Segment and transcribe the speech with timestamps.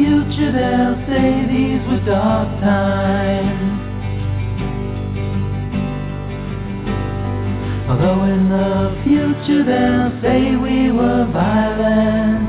[0.00, 3.80] future they'll say these were dark times.
[7.90, 12.48] Although in the future they'll say we were violent.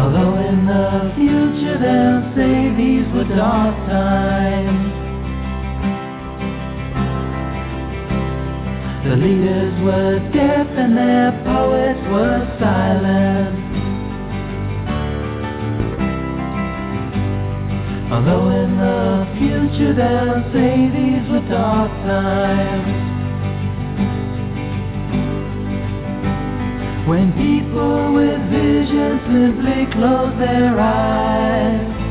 [0.00, 5.01] Although in the future they'll say these were dark times.
[9.04, 13.58] The leaders were deaf and their poets were silent.
[18.12, 23.12] Although in the future they'll say these were dark times.
[27.08, 32.01] When people with vision simply close their eyes.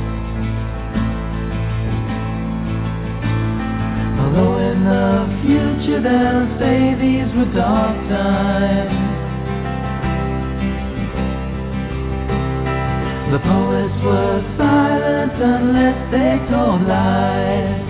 [4.71, 9.09] In the future they'll say these were dark times.
[13.31, 17.83] The poets were silent unless they told lies.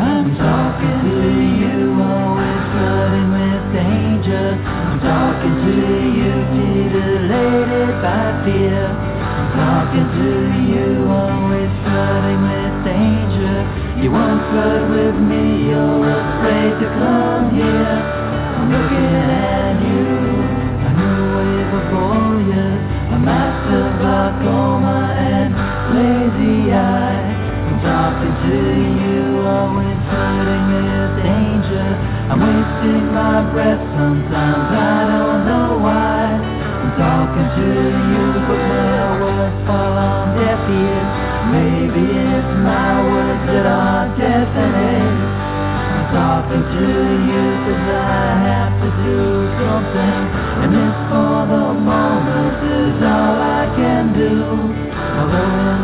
[0.00, 1.22] I'm talking to
[1.62, 4.46] you, always flirting with danger.
[4.58, 5.76] I'm talking to
[6.18, 9.09] you, titillated by fear.
[9.50, 10.30] Talking to
[10.70, 13.56] you, always flirting with danger.
[14.00, 17.98] You won't flirt with me, you're afraid to come here.
[18.56, 20.06] I'm looking at you,
[20.86, 25.50] a new wave of warriors, a master glaucoma and
[25.98, 27.26] lazy eye.
[27.66, 28.58] I'm talking to
[29.02, 31.88] you, always flirting with danger.
[32.30, 36.38] I'm wasting my breath sometimes, I don't know why.
[36.38, 37.68] I'm talking to
[38.14, 38.19] you,
[42.64, 45.16] my words that are deafening.
[45.90, 46.88] I'm talking to
[47.28, 49.20] you cause I have to do
[49.58, 50.20] something.
[50.62, 54.34] And this for the moment is all I can do.
[55.18, 55.79] Although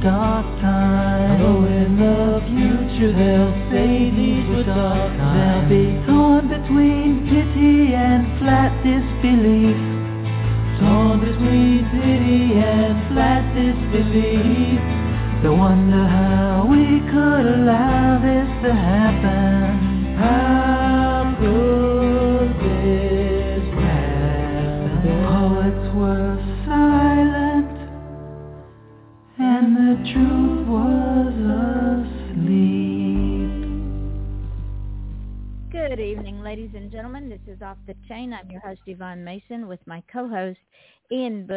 [0.00, 0.39] dark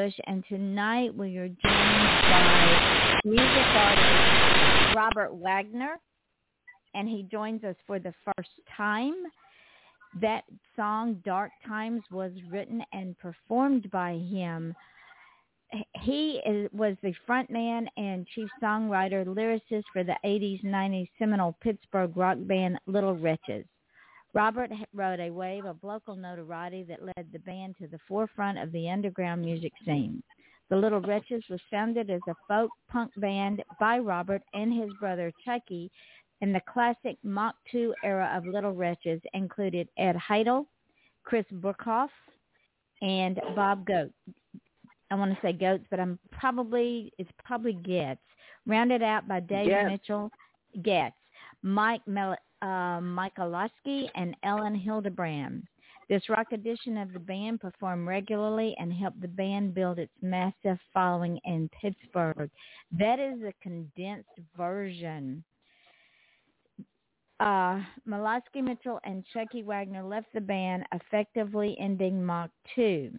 [0.04, 0.14] Bush.
[0.28, 5.98] And tonight we are joined by music artist Robert Wagner.
[6.94, 9.14] And he joins us for the first time.
[10.22, 10.44] That
[10.76, 14.76] song, Dark Times, was written and performed by him.
[16.02, 22.16] He is, was the frontman and chief songwriter, lyricist for the 80s, 90s seminal Pittsburgh
[22.16, 23.66] rock band Little Wretches.
[24.34, 28.72] Robert wrote a wave of local notoriety that led the band to the forefront of
[28.72, 30.24] the underground music scene.
[30.70, 35.32] The Little Wretches was founded as a folk punk band by Robert and his brother
[35.46, 35.92] Chuckie,
[36.42, 40.66] and the classic Mach 2 era of Little Wretches included Ed Heidel,
[41.24, 42.10] Chris Bruckhoff,
[43.02, 44.12] and Bob Goat.
[45.12, 48.20] I want to say Goats, but I'm probably it's probably Getz.
[48.66, 49.92] Rounded out by Dave Getz.
[49.92, 50.32] Mitchell,
[50.82, 51.16] Getz,
[51.62, 55.68] Mike Mel- uh, Michalowski, and Ellen Hildebrand.
[56.10, 60.80] This rock edition of the band performed regularly and helped the band build its massive
[60.94, 62.50] following in Pittsburgh.
[62.98, 65.44] That is a condensed version.
[67.40, 73.12] Uh, Malosky Mitchell and Chuckie Wagner left the band, effectively ending Mach 2.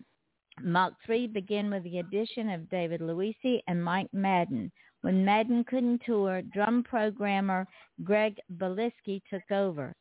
[0.62, 4.72] Mach 3 began with the addition of David Luisi and Mike Madden.
[5.04, 7.68] When Madden couldn't tour, drum programmer
[8.04, 9.94] Greg Beliski took over.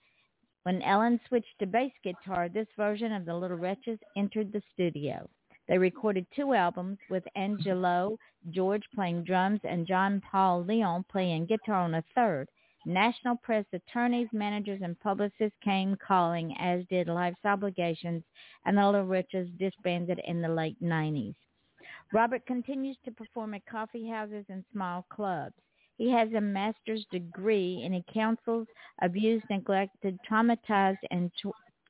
[0.64, 5.30] When Ellen switched to bass guitar, this version of the Little Wretches entered the studio.
[5.68, 8.18] They recorded two albums with Angelo
[8.52, 12.48] George playing drums and John Paul Leon playing guitar on a third.
[12.86, 18.24] National press attorneys, managers, and publicists came calling, as did Life's Obligations,
[18.66, 21.36] and the Little Wretches disbanded in the late 90s.
[22.14, 25.56] Robert continues to perform at coffee houses and small clubs.
[25.98, 28.68] He has a master's degree and he counsels
[29.02, 31.32] abused, neglected, traumatized, and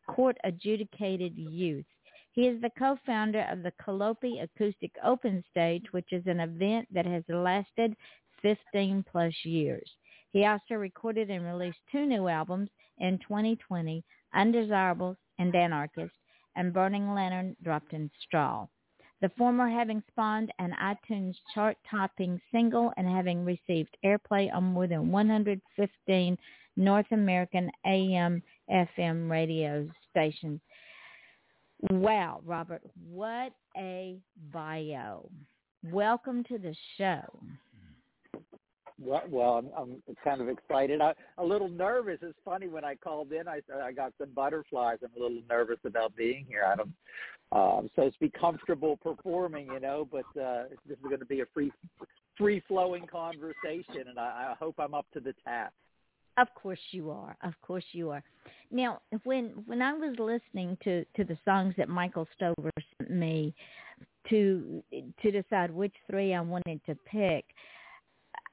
[0.08, 1.86] court-adjudicated youth.
[2.32, 7.06] He is the co-founder of the Calliope Acoustic Open Stage, which is an event that
[7.06, 7.94] has lasted
[8.42, 9.92] 15 plus years.
[10.32, 14.02] He also recorded and released two new albums in 2020,
[14.34, 16.16] Undesirables and Anarchist,
[16.56, 18.68] and Burning Lantern dropped in Straw.
[19.24, 25.14] The former having spawned an iTunes chart-topping single and having received airplay on more than
[25.14, 26.38] 115
[26.76, 30.60] North American AM FM radio stations.
[31.90, 34.20] Wow, Robert, what a
[34.52, 35.30] bio.
[35.90, 37.24] Welcome to the show.
[39.00, 41.02] Well, I'm, I'm kind of excited.
[41.02, 42.20] I, a little nervous.
[42.22, 45.00] It's funny when I called in, I I got some butterflies.
[45.04, 46.64] I'm a little nervous about being here.
[46.68, 46.94] I don't.
[47.52, 51.26] Uh, I'm supposed to be comfortable performing, you know, but uh, this is going to
[51.26, 51.72] be a free,
[52.36, 55.74] free flowing conversation, and I, I hope I'm up to the task.
[56.38, 57.38] Of course you are.
[57.44, 58.24] Of course you are.
[58.72, 63.54] Now, when when I was listening to to the songs that Michael Stover sent me
[64.30, 64.84] to
[65.22, 67.46] to decide which three I wanted to pick,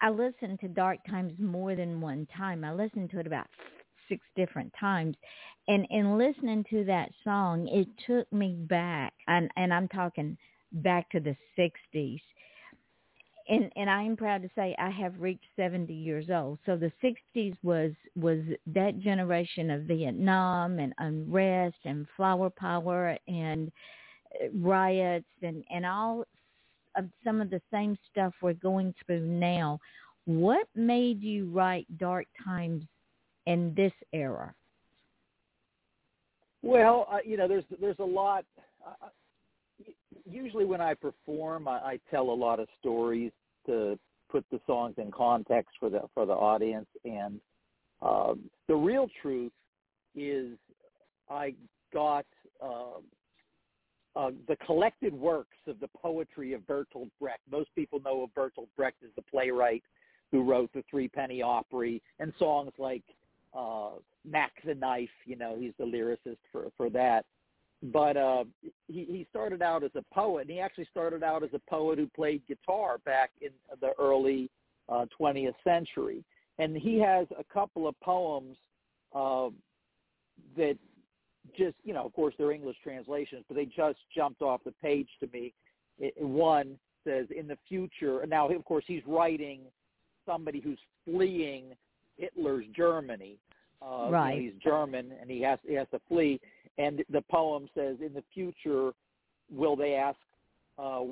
[0.03, 2.65] I listened to Dark Times more than one time.
[2.65, 3.47] I listened to it about
[4.09, 5.17] six different times,
[5.69, 10.37] and in listening to that song, it took me back, and and I'm talking
[10.73, 12.21] back to the '60s
[13.49, 16.59] and and I am proud to say I have reached 70 years old.
[16.67, 23.73] So the 60s was was that generation of Vietnam and unrest and flower power and
[24.55, 26.25] riots and and all
[26.97, 29.79] of some of the same stuff we're going through now.
[30.25, 32.85] What made you write Dark Times
[33.47, 34.55] in this era?
[36.63, 38.45] Well, uh, you know, there's there's a lot.
[38.87, 39.09] Uh,
[40.31, 43.33] usually when I perform, I, I tell a lot of stories
[43.67, 43.99] to
[44.31, 46.89] put the songs in context for the for the audience.
[47.05, 47.41] And
[48.03, 49.53] um, the real truth
[50.15, 50.57] is,
[51.29, 51.55] I
[51.93, 52.27] got
[52.63, 53.01] uh,
[54.17, 57.41] uh, the collected works of the poetry of Bertolt Brecht.
[57.51, 59.83] Most people know of Bertolt Brecht as the playwright
[60.33, 63.03] who wrote the Three Penny Opera and songs like
[63.57, 63.91] uh,
[64.25, 65.09] Mack the Knife.
[65.25, 67.25] You know, he's the lyricist for for that
[67.83, 68.45] but uh,
[68.89, 71.99] he, he started out as a poet, and he actually started out as a poet
[71.99, 74.51] who played guitar back in the early
[74.89, 76.23] uh, 20th century.
[76.59, 78.57] And he has a couple of poems
[79.15, 79.49] uh,
[80.57, 80.77] that
[81.57, 85.09] just, you know, of course they're English translations, but they just jumped off the page
[85.21, 85.53] to me.
[85.99, 89.61] It, one says, in the future, now of course he's writing
[90.27, 91.65] somebody who's fleeing
[92.17, 93.37] Hitler's Germany.
[93.83, 94.35] Uh, right.
[94.35, 96.39] You know, he's German and he has he has to flee
[96.81, 98.93] and the poem says, in the future,
[99.53, 100.19] will they ask,
[100.79, 101.03] uh,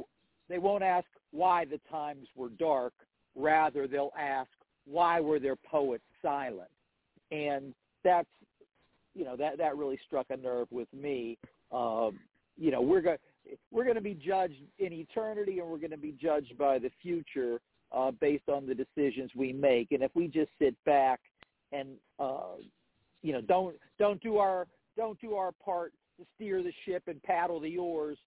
[0.49, 2.95] they won't ask why the times were dark.
[3.37, 4.49] Rather, they'll ask,
[4.87, 6.71] why were their poets silent?
[7.31, 8.29] And that's,
[9.19, 11.37] you know, that, that really struck a nerve with me.
[11.73, 12.19] Um,
[12.57, 13.19] you know, we're going
[13.71, 16.91] we're going to be judged in eternity and we're going to be judged by the
[17.03, 17.61] future
[17.93, 19.93] uh, based on the decisions we make.
[19.93, 21.21] And if we just sit back
[21.73, 21.89] and,
[22.21, 22.57] uh,
[23.23, 27.23] you know, don't, don't do our, don't do our part to steer the ship and
[27.23, 28.19] paddle the oars,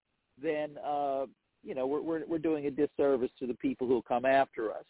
[0.42, 1.26] then uh,
[1.64, 4.86] you know we're, we're we're doing a disservice to the people who come after us.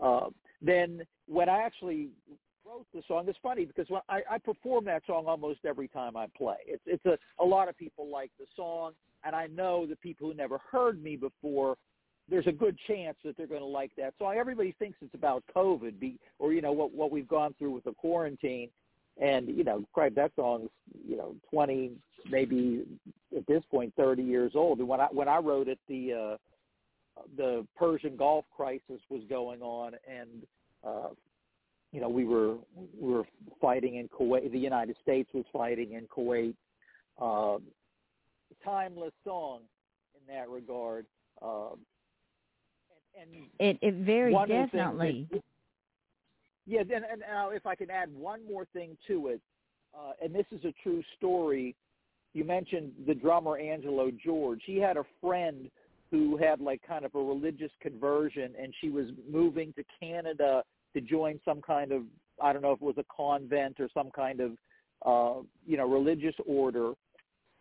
[0.00, 0.28] Uh,
[0.60, 2.08] then when I actually
[2.70, 6.16] wrote the song, it's funny because when I, I perform that song almost every time
[6.16, 6.56] I play.
[6.66, 8.92] It's it's a a lot of people like the song,
[9.24, 11.76] and I know the people who never heard me before.
[12.28, 14.36] There's a good chance that they're going to like that song.
[14.38, 17.84] Everybody thinks it's about COVID, be, or you know what what we've gone through with
[17.84, 18.68] the quarantine,
[19.20, 20.70] and you know, Craig, that song's
[21.06, 21.92] you know twenty,
[22.30, 22.84] maybe
[23.36, 24.78] at this point thirty years old.
[24.78, 29.60] And when I when I wrote it, the uh, the Persian Gulf crisis was going
[29.60, 30.46] on, and
[30.86, 31.08] uh,
[31.92, 32.56] you know we were
[32.98, 33.24] we were
[33.60, 34.50] fighting in Kuwait.
[34.50, 36.54] The United States was fighting in Kuwait.
[37.20, 37.58] Uh,
[38.64, 39.60] timeless song
[40.14, 41.06] in that regard.
[41.42, 41.70] Uh,
[43.20, 45.26] and, and it it very definitely.
[45.30, 45.42] That,
[46.66, 49.40] yeah, and, and uh, if I can add one more thing to it,
[49.94, 51.74] uh, and this is a true story.
[52.32, 54.60] You mentioned the drummer Angelo George.
[54.64, 55.68] He had a friend
[56.12, 60.62] who had like kind of a religious conversion, and she was moving to Canada
[60.94, 62.02] to join some kind of
[62.42, 64.52] I don't know if it was a convent or some kind of
[65.04, 66.92] uh, you know religious order.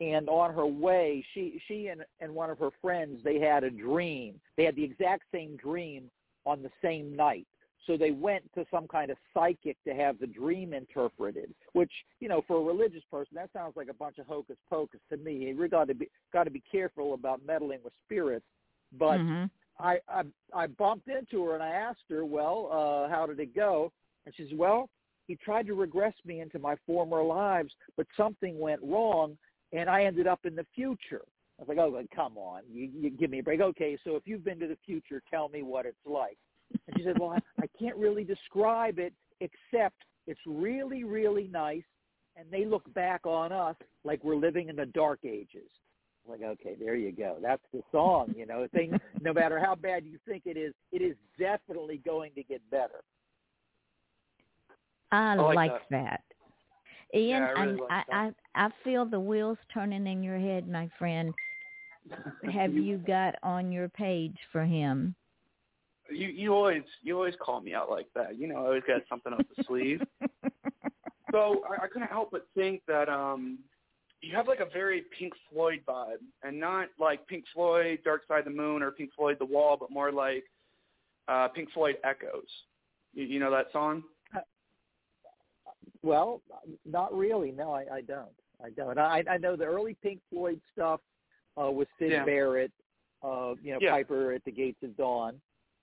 [0.02, 3.70] and on her way, she she and and one of her friends they had a
[3.70, 4.40] dream.
[4.58, 6.10] They had the exact same dream
[6.46, 7.48] on the same night.
[7.88, 12.30] So they went to some kind of psychic to have the dream interpreted, which you
[12.30, 15.34] know, for a religious person, that sounds like a bunch of hocus pocus to me.
[15.34, 18.46] You got to be got to be careful about meddling with spirits.
[18.98, 19.46] But mm-hmm.
[19.80, 23.56] I, I I bumped into her and I asked her, well, uh, how did it
[23.56, 23.92] go?
[24.26, 24.90] And she says, well,
[25.28, 29.38] he tried to regress me into my former lives, but something went wrong,
[29.72, 31.22] and I ended up in the future.
[31.60, 33.62] I was like, oh, come on, you, you give me a break.
[33.62, 36.38] Okay, so if you've been to the future, tell me what it's like.
[36.88, 39.96] And she said, well, I, I can't really describe it except
[40.26, 41.84] it's really, really nice,
[42.36, 45.70] and they look back on us like we're living in the dark ages.
[46.30, 47.38] Like, okay, there you go.
[47.42, 48.34] That's the song.
[48.36, 48.98] You know, thing.
[49.22, 53.04] no matter how bad you think it is, it is definitely going to get better.
[55.12, 56.22] I, I like, like that.
[57.12, 57.20] that.
[57.20, 58.32] Ian, Yeah, I really and like I.
[58.56, 61.34] I I feel the wheels turning in your head, my friend.
[62.54, 65.16] Have you got on your page for him?
[66.12, 68.38] You you always you always call me out like that.
[68.38, 70.02] You know, I always got something up the sleeve.
[71.32, 73.60] So I, I couldn't help but think that um
[74.22, 78.40] you have like a very Pink Floyd vibe, and not like Pink Floyd Dark Side
[78.40, 80.44] of the Moon or Pink Floyd The Wall, but more like
[81.28, 82.50] uh Pink Floyd Echoes.
[83.14, 84.04] You, you know that song?
[86.02, 86.42] Well,
[86.86, 87.52] not really.
[87.52, 88.30] No, I, I don't.
[88.64, 88.98] I don't.
[88.98, 91.02] I, I know the early Pink Floyd stuff
[91.62, 92.26] uh, with Sid Yeah.
[92.26, 92.72] Barrett,
[93.24, 93.92] uh, you know, Yeah.
[93.92, 95.40] Piper at the Gates of Dawn,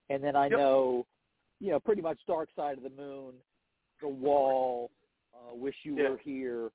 [0.08, 0.58] and then I Yep.
[0.58, 1.06] know,
[1.60, 3.34] you know, pretty much Dark Side of the Moon,
[4.00, 4.90] The Wall,
[5.34, 6.10] uh, Wish You Yeah.
[6.10, 6.70] Were Here.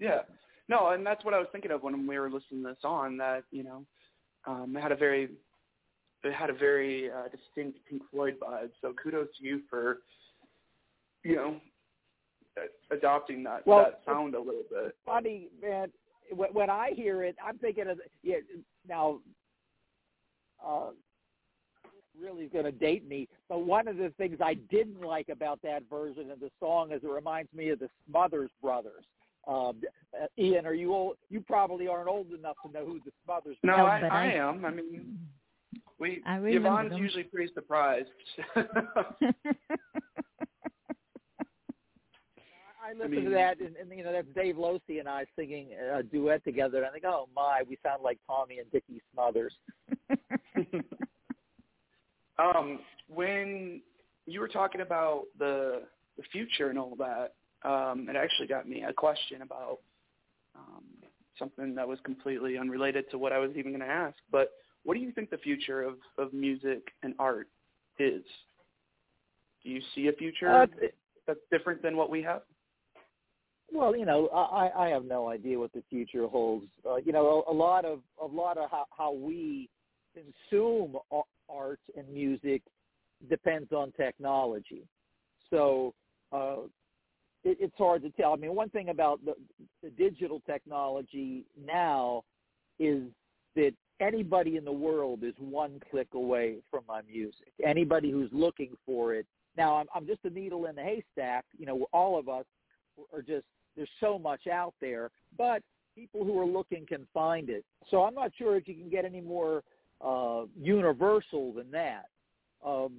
[0.00, 0.22] Yeah.
[0.68, 3.16] No, and that's what I was thinking of when we were listening to this on
[3.18, 3.84] that, you know,
[4.46, 5.30] um, it had a very
[6.24, 8.70] it had a very uh, distinct Pink Floyd vibe.
[8.80, 9.98] So kudos to you for,
[11.24, 11.56] you know,
[12.90, 14.94] adopting that Well, that sound a little bit.
[15.04, 15.90] Funny man,
[16.30, 18.36] when, I hear it, I'm thinking of yeah.
[18.88, 19.20] Now,
[20.64, 20.90] uh,
[22.20, 25.82] really going to date me, but one of the things I didn't like about that
[25.88, 29.04] version of the song is it reminds me of the Smothers Brothers.
[29.48, 29.80] Um,
[30.20, 31.16] uh, Ian, are you old?
[31.30, 33.56] You probably aren't old enough to know who the Smothers.
[33.62, 34.64] No, No, I, but I I- am.
[34.64, 35.18] I mean,
[35.98, 37.02] we I remember Yvonne's them.
[37.02, 38.08] usually pretty surprised.
[42.84, 45.68] I listen mean- to that, and, and you know that's Dave Losey and I singing
[45.94, 49.54] a duet together, and I think, oh my, we sound like Tommy and Dickie Smothers.
[52.38, 53.80] um, when
[54.26, 55.82] you were talking about the
[56.16, 57.34] the future and all that,
[57.64, 59.78] um, it actually got me a question about
[60.54, 60.84] um,
[61.38, 64.16] something that was completely unrelated to what I was even going to ask.
[64.30, 64.52] But
[64.84, 67.48] what do you think the future of, of music and art
[67.98, 68.22] is?
[69.62, 70.66] Do you see a future Uh,
[71.26, 72.42] that's different than what we have?
[73.72, 76.66] Well, you know, I, I have no idea what the future holds.
[76.84, 79.70] Uh, you know, a, a lot of a lot of how, how we
[80.14, 80.98] consume
[81.48, 82.62] art and music
[83.30, 84.82] depends on technology.
[85.48, 85.94] So
[86.32, 86.56] uh,
[87.44, 88.32] it, it's hard to tell.
[88.32, 89.34] I mean, one thing about the,
[89.82, 92.24] the digital technology now
[92.78, 93.02] is
[93.54, 97.52] that anybody in the world is one click away from my music.
[97.64, 99.26] Anybody who's looking for it.
[99.56, 101.44] Now, I'm, I'm just a needle in the haystack.
[101.58, 102.44] You know, all of us
[103.12, 103.44] are just
[103.76, 105.62] there's so much out there, but
[105.94, 107.64] people who are looking can find it.
[107.90, 109.62] So I'm not sure if you can get any more
[110.04, 112.06] uh, universal than that.
[112.64, 112.92] Um,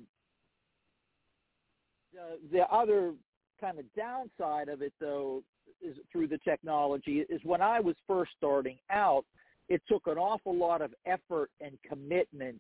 [2.14, 3.14] the, the other
[3.60, 5.44] kind of downside of it, though,
[5.82, 9.26] is through the technology is when I was first starting out,
[9.70, 12.60] it took an awful lot of effort and commitment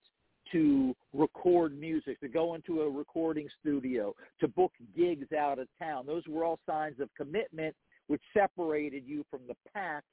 [0.51, 6.05] to record music, to go into a recording studio, to book gigs out of town.
[6.05, 7.75] Those were all signs of commitment
[8.07, 10.03] which separated you from the pack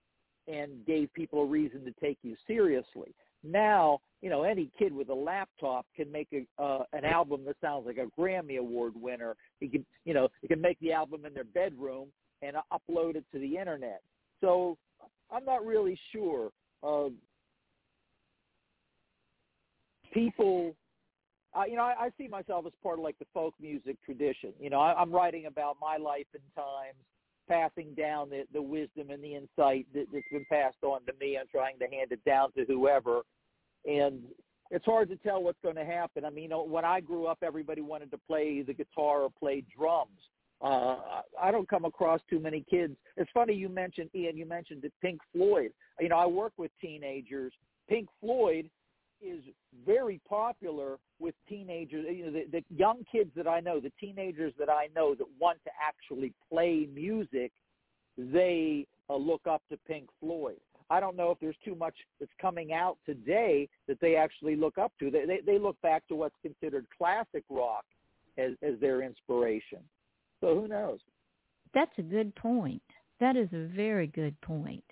[0.46, 3.14] and gave people a reason to take you seriously.
[3.42, 7.56] Now, you know, any kid with a laptop can make a uh, an album that
[7.60, 9.34] sounds like a Grammy Award winner.
[9.60, 12.08] He can, you know, he can make the album in their bedroom
[12.42, 14.02] and upload it to the internet.
[14.40, 14.76] So
[15.30, 16.50] I'm not really sure.
[16.82, 17.10] Uh,
[20.12, 20.74] people,
[21.54, 24.52] uh, you know, I, I see myself as part of like the folk music tradition.
[24.58, 26.96] You know, I, I'm writing about my life and times,
[27.50, 31.36] passing down the, the wisdom and the insight that, that's been passed on to me.
[31.36, 33.22] I'm trying to hand it down to whoever.
[33.84, 34.20] And
[34.70, 36.24] it's hard to tell what's going to happen.
[36.24, 40.20] I mean, when I grew up, everybody wanted to play the guitar or play drums.
[40.62, 42.94] Uh, I don't come across too many kids.
[43.16, 44.36] It's funny you mentioned Ian.
[44.36, 45.72] You mentioned that Pink Floyd.
[45.98, 47.52] You know, I work with teenagers.
[47.88, 48.68] Pink Floyd
[49.22, 49.42] is
[49.86, 52.06] very popular with teenagers.
[52.08, 55.26] You know, the, the young kids that I know, the teenagers that I know that
[55.38, 57.52] want to actually play music,
[58.16, 60.60] they uh, look up to Pink Floyd.
[60.90, 64.76] I don't know if there's too much that's coming out today that they actually look
[64.76, 65.10] up to.
[65.10, 67.84] They they, they look back to what's considered classic rock
[68.36, 69.78] as as their inspiration.
[70.40, 70.98] So who knows?
[71.74, 72.82] That's a good point.
[73.20, 74.84] That is a very good point.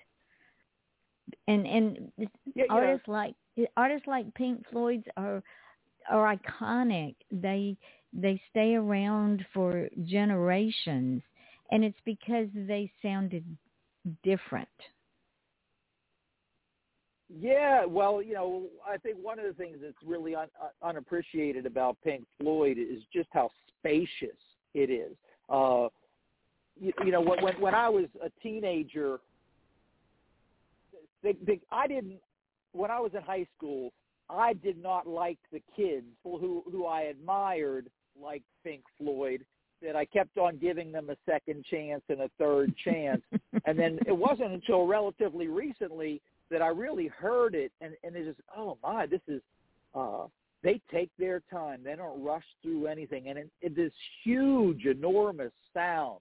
[1.49, 2.13] And and
[2.55, 3.35] Yeah, artists like
[3.77, 5.43] artists like Pink Floyd's are
[6.11, 7.15] are iconic.
[7.31, 7.77] They
[8.13, 11.23] they stay around for generations,
[11.71, 13.45] and it's because they sounded
[14.23, 14.69] different.
[17.29, 21.67] Yeah, well, you know, I think one of the things that's really un- un- unappreciated
[21.67, 24.39] about Pink Floyd is just how spacious
[24.73, 25.15] it is.
[25.51, 25.89] Uh,
[26.81, 29.19] you, you know, when when I was a teenager,
[31.23, 32.19] they, they, I didn't.
[32.79, 33.93] When I was in high school,
[34.31, 37.87] I did not like the kids who who I admired,
[38.21, 39.45] like Pink Floyd.
[39.81, 43.23] That I kept on giving them a second chance and a third chance,
[43.65, 46.21] and then it wasn't until relatively recently
[46.51, 49.43] that I really heard it, and and it just oh my, this is.
[49.95, 50.27] uh
[50.63, 51.83] they take their time.
[51.85, 53.93] They don't rush through anything, and it, it is
[54.25, 56.19] huge, enormous sound.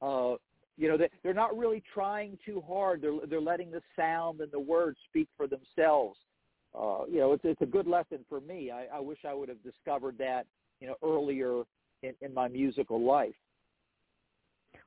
[0.00, 0.36] Uh,
[0.76, 3.00] you know, they, they're not really trying too hard.
[3.02, 6.18] They're they're letting the sound and the words speak for themselves.
[6.78, 8.70] Uh, you know, it's it's a good lesson for me.
[8.70, 10.46] I, I wish I would have discovered that
[10.80, 11.62] you know earlier
[12.02, 13.34] in, in my musical life.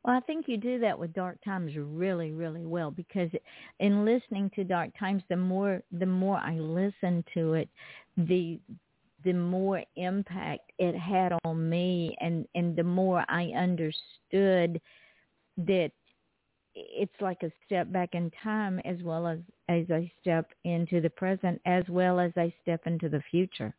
[0.04, 3.30] Well, I think you do that with Dark Times really, really well because
[3.80, 7.70] in listening to Dark Times, the more the more I listen to it,
[8.18, 8.60] the
[9.24, 14.82] the more impact it had on me, and and the more I understood
[15.58, 15.92] that
[16.76, 21.10] it's like a step back in time as well as as I step into the
[21.10, 23.74] present as well as I step into the future.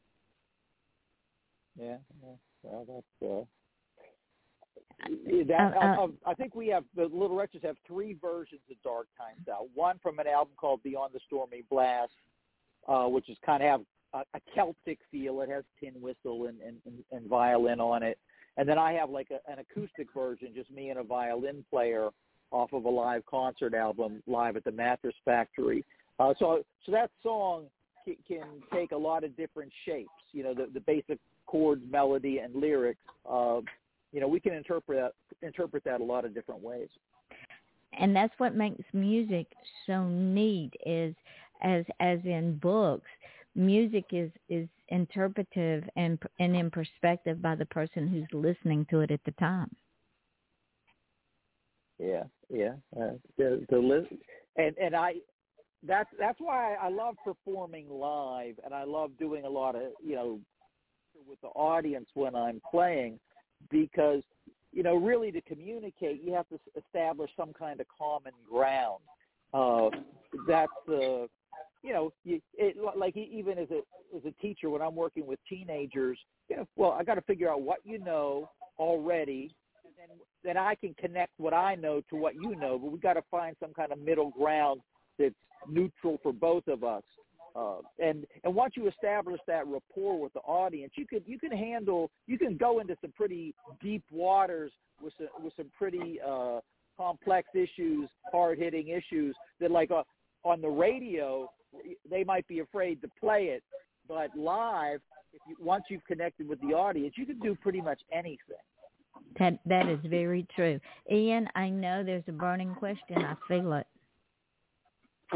[1.79, 2.35] Yeah, yeah.
[2.63, 3.31] well, that's.
[3.31, 3.45] Uh...
[5.47, 8.77] That, Uh, uh, I, I think we have the Little Wretches have three versions of
[8.83, 9.69] Dark Times out.
[9.75, 12.11] One from an album called Beyond the Stormy Blast,
[12.89, 13.81] uh, which is kind of have
[14.13, 15.41] a, a Celtic feel.
[15.43, 18.19] It has tin whistle and, and, and, and violin on it.
[18.59, 22.11] And then I have like a, an acoustic version, just me and a violin player
[22.51, 25.85] off of a live concert album, live at the Mattress Factory.
[26.19, 27.65] Uh, so, so that song
[28.05, 30.11] can, can take a lot of different shapes.
[30.33, 33.01] You know, the, the basic chords, melody, and lyrics.
[33.31, 33.61] Uh,
[34.13, 36.89] you know, we can interpret interpret that a lot of different ways.
[37.93, 39.47] and that's what makes music
[39.87, 41.15] so neat is
[41.63, 43.09] as as in books
[43.55, 49.11] music is is interpretive and and in perspective by the person who's listening to it
[49.11, 49.71] at the time
[51.99, 52.75] Yeah, yeah.
[52.97, 54.07] Uh, the the
[54.57, 55.15] and and I
[55.87, 60.15] that's that's why I love performing live, and I love doing a lot of you
[60.15, 60.41] know
[61.27, 63.19] with the audience when I'm playing,
[63.71, 64.23] because
[64.73, 69.03] you know really to communicate you have to establish some kind of common ground.
[69.55, 69.89] Uh,
[70.47, 71.27] that's uh,
[71.89, 73.81] you know you, it, like even as a
[74.15, 76.19] as a teacher when I'm working with teenagers,
[76.51, 80.57] you know, well I got to figure out what you know already and then then
[80.59, 83.57] I can connect what I know to what you know, but we got to find
[83.59, 84.83] some kind of middle ground
[85.19, 85.35] that's
[85.67, 87.03] neutral for both of us.
[87.57, 91.51] Uh, and and once you establish that rapport with the audience, you could you can
[91.51, 94.73] handle you can go into some pretty deep waters
[95.03, 96.61] with some, with some pretty uh,
[96.99, 100.03] complex issues, hard hitting issues that like uh,
[100.45, 101.49] on the radio
[102.11, 103.63] they might be afraid to play it,
[104.07, 105.01] but live,
[105.33, 108.57] if you, once you've connected with the audience, you can do pretty much anything.
[109.39, 110.81] that that is very true
[111.13, 113.87] ian i know there's a burning question i feel it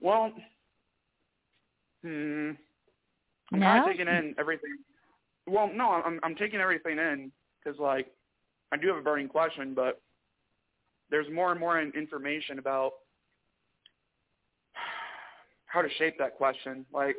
[0.00, 0.32] well,
[2.02, 2.50] hmm,
[3.52, 3.60] I'm No?
[3.60, 4.76] kind of taking in everything.
[5.46, 7.30] Well, no, I'm I'm taking everything in
[7.62, 8.08] because like
[8.72, 10.00] I do have a burning question, but
[11.10, 12.92] there's more and more information about
[15.74, 16.86] how to shape that question.
[16.94, 17.16] Like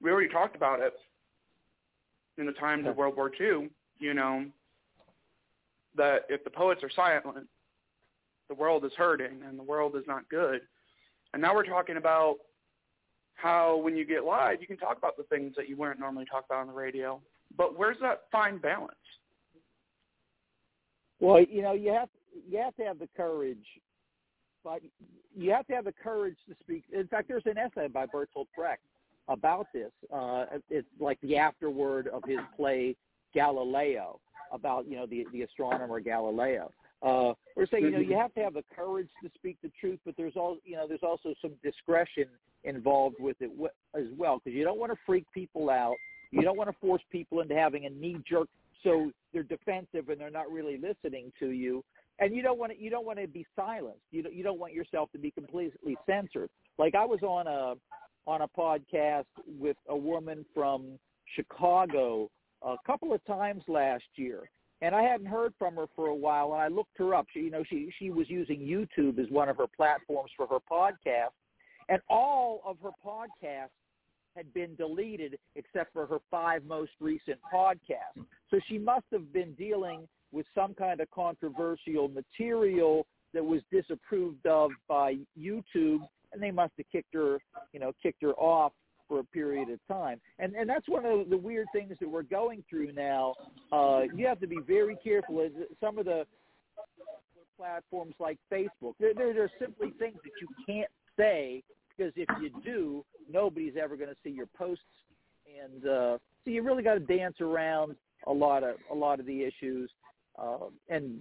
[0.00, 0.94] we already talked about it
[2.38, 3.68] in the times of World War II.
[3.98, 4.44] You know
[5.96, 7.48] that if the poets are silent,
[8.48, 10.60] the world is hurting and the world is not good.
[11.32, 12.36] And now we're talking about
[13.34, 16.26] how when you get live, you can talk about the things that you wouldn't normally
[16.26, 17.20] talk about on the radio.
[17.56, 18.94] But where's that fine balance?
[21.18, 22.08] Well, you know, you have
[22.48, 23.66] you have to have the courage,
[24.64, 24.80] but
[25.36, 26.84] you have to have the courage to speak.
[26.92, 28.82] In fact, there's an essay by Bertolt Brecht
[29.28, 29.92] about this.
[30.12, 32.96] Uh, it's like the afterword of his play
[33.34, 34.18] Galileo,
[34.52, 36.70] about you know the the astronomer Galileo.
[37.02, 39.98] Uh, we're saying you know you have to have the courage to speak the truth,
[40.04, 42.26] but there's all you know there's also some discretion
[42.64, 45.94] involved with it w- as well because you don't want to freak people out.
[46.30, 48.48] You don't want to force people into having a knee jerk
[48.84, 51.82] so they're defensive and they're not really listening to you.
[52.18, 54.00] And you don't want to you don't want to be silenced.
[54.10, 56.50] You don't, you don't want yourself to be completely censored.
[56.78, 57.74] Like I was on a
[58.26, 59.24] on a podcast
[59.58, 60.98] with a woman from
[61.34, 62.30] Chicago
[62.62, 64.48] a couple of times last year,
[64.80, 66.52] and I hadn't heard from her for a while.
[66.52, 67.26] And I looked her up.
[67.32, 70.58] She, you know, she she was using YouTube as one of her platforms for her
[70.70, 71.34] podcast,
[71.88, 73.70] and all of her podcasts
[74.36, 78.24] had been deleted except for her five most recent podcasts.
[78.50, 84.46] So she must have been dealing with some kind of controversial material that was disapproved
[84.46, 86.00] of by YouTube,
[86.32, 87.38] and they must have kicked her,
[87.72, 88.72] you know, kicked her off
[89.08, 90.20] for a period of time.
[90.38, 93.34] And and that's one of the weird things that we're going through now.
[93.72, 95.48] Uh, you have to be very careful.
[95.80, 96.26] Some of the
[97.56, 101.62] platforms like Facebook, there, there are simply things that you can't say
[101.96, 104.82] because if you do, nobody's ever going to see your posts,
[105.62, 107.94] and uh, so you really got to dance around
[108.26, 109.90] a lot of a lot of the issues.
[110.38, 111.20] Uh, and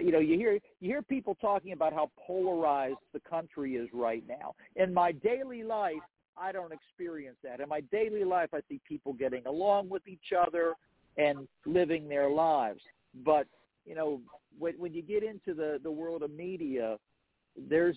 [0.00, 4.22] you know, you hear you hear people talking about how polarized the country is right
[4.28, 4.54] now.
[4.76, 5.94] In my daily life,
[6.36, 7.60] I don't experience that.
[7.60, 10.74] In my daily life, I see people getting along with each other
[11.16, 12.80] and living their lives.
[13.24, 13.46] But
[13.86, 14.20] you know,
[14.58, 16.98] when, when you get into the the world of media,
[17.68, 17.96] there's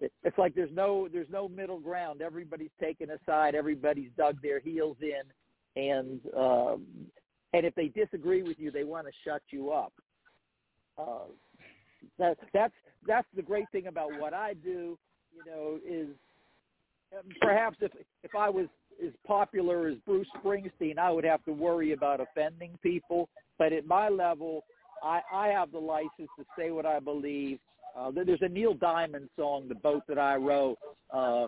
[0.00, 2.22] it's like there's no there's no middle ground.
[2.22, 3.54] Everybody's taken a side.
[3.54, 6.84] Everybody's dug their heels in, and um,
[7.54, 9.92] and if they disagree with you, they want to shut you up.
[10.98, 11.28] Uh,
[12.18, 12.74] that that's
[13.06, 14.98] that's the great thing about what I do.
[15.32, 16.08] You know, is
[17.16, 17.92] um, perhaps if
[18.24, 18.66] if I was
[19.04, 23.28] as popular as Bruce Springsteen, I would have to worry about offending people.
[23.56, 24.64] But at my level,
[25.02, 27.58] I, I have the license to say what I believe
[27.96, 30.76] uh, there's a Neil Diamond song, "The Boat That I Row,"
[31.12, 31.46] uh,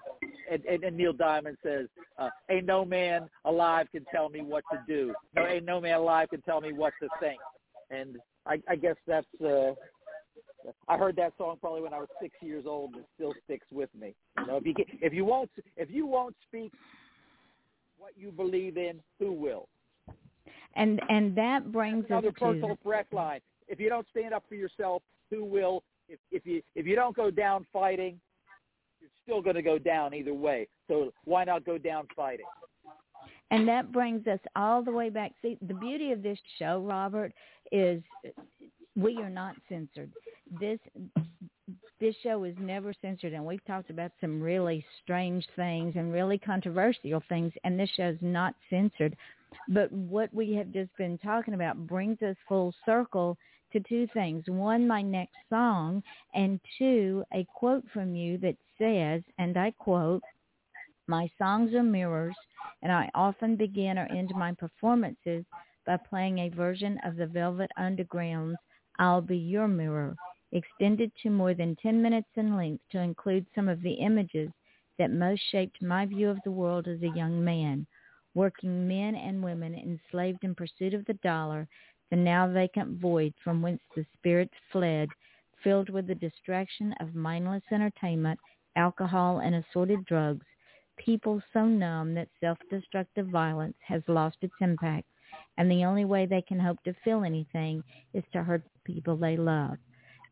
[0.50, 1.86] and, and, and Neil Diamond says,
[2.18, 5.12] uh, "Ain't no man alive can tell me what to do.
[5.34, 7.40] No, ain't no man alive can tell me what to think."
[7.90, 9.26] And I, I guess that's.
[9.44, 9.72] Uh,
[10.88, 13.66] I heard that song probably when I was six years old, and it still sticks
[13.70, 14.14] with me.
[14.38, 16.72] You know, if you get, if you won't if you won't speak
[17.98, 19.68] what you believe in, who will?
[20.74, 23.40] And and that brings another us personal threat line.
[23.68, 25.82] If you don't stand up for yourself, who will?
[26.08, 28.20] If if you if you don't go down fighting,
[29.00, 30.68] you're still going to go down either way.
[30.88, 32.46] So why not go down fighting?
[33.50, 35.32] And that brings us all the way back.
[35.40, 37.32] See, the beauty of this show, Robert,
[37.70, 38.02] is
[38.96, 40.10] we are not censored.
[40.60, 40.78] This
[42.00, 46.38] this show is never censored, and we've talked about some really strange things and really
[46.38, 49.16] controversial things, and this show's not censored.
[49.68, 53.38] But what we have just been talking about brings us full circle
[53.76, 54.44] to two things.
[54.46, 56.02] One, my next song,
[56.34, 60.22] and two, a quote from you that says, and I quote,
[61.08, 62.34] my songs are mirrors,
[62.82, 65.44] and I often begin or end my performances
[65.86, 68.56] by playing a version of the Velvet Underground's
[68.98, 70.16] I'll Be Your Mirror,
[70.52, 74.50] extended to more than 10 minutes in length to include some of the images
[74.98, 77.86] that most shaped my view of the world as a young man.
[78.34, 81.68] Working men and women enslaved in pursuit of the dollar
[82.10, 85.08] the now vacant void from whence the spirits fled,
[85.62, 88.38] filled with the distraction of mindless entertainment,
[88.76, 90.46] alcohol, and assorted drugs,
[90.96, 95.06] people so numb that self-destructive violence has lost its impact,
[95.58, 97.82] and the only way they can hope to feel anything
[98.14, 99.76] is to hurt the people they love.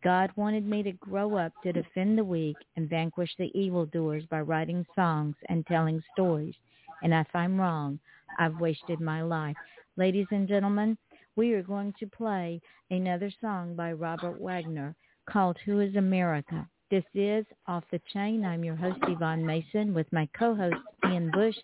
[0.03, 4.43] God wanted me to grow up to defend the weak and vanquish the evildoers by
[4.43, 6.55] writing songs and telling stories.
[7.03, 7.99] And if I'm wrong,
[8.39, 9.57] I've wasted my life.
[9.97, 10.99] Ladies and gentlemen,
[11.37, 14.95] we are going to play another song by Robert Wagner
[15.29, 16.69] called Who is America?
[16.91, 18.45] This is Off the Chain.
[18.45, 20.77] I'm your host, Yvonne Mason, with my co-host,
[21.09, 21.57] Ian Bush,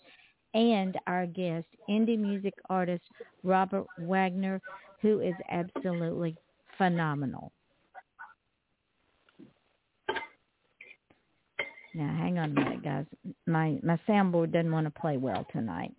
[0.55, 3.05] and our guest, indie music artist
[3.45, 4.61] Robert Wagner,
[5.01, 6.37] who is absolutely
[6.77, 7.53] phenomenal.
[11.95, 13.05] Now, hang on a minute, guys.
[13.47, 15.93] My my soundboard doesn't want to play well tonight.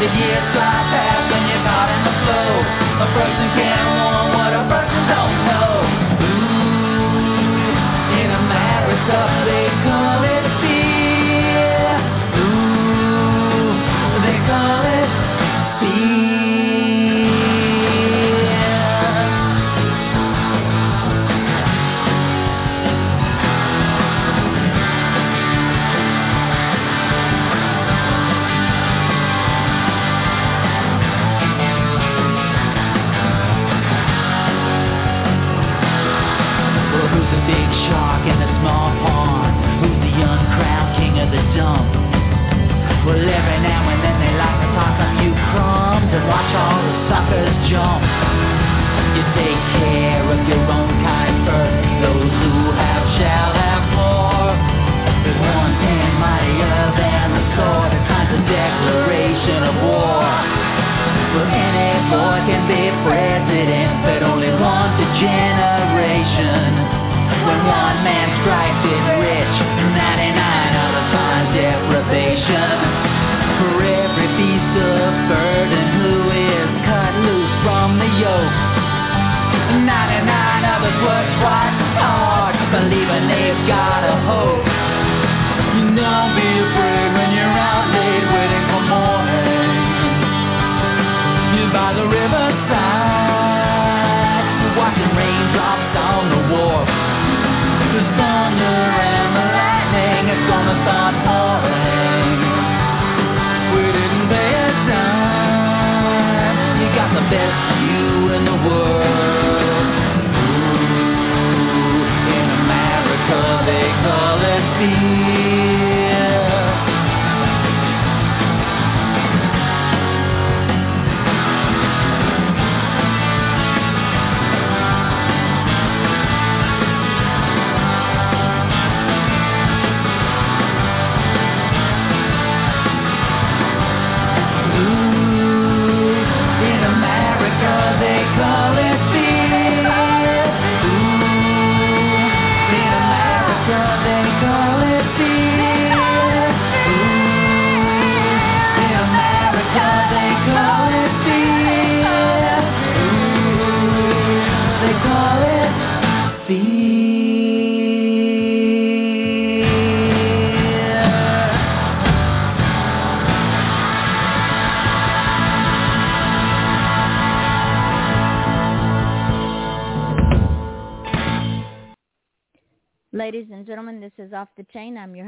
[0.00, 0.73] the years fly.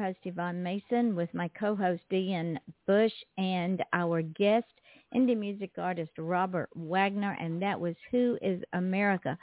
[0.07, 4.66] host Yvonne Mason with my co-host Ian Bush and our guest
[5.12, 9.37] indie music artist Robert Wagner, and that was Who is America.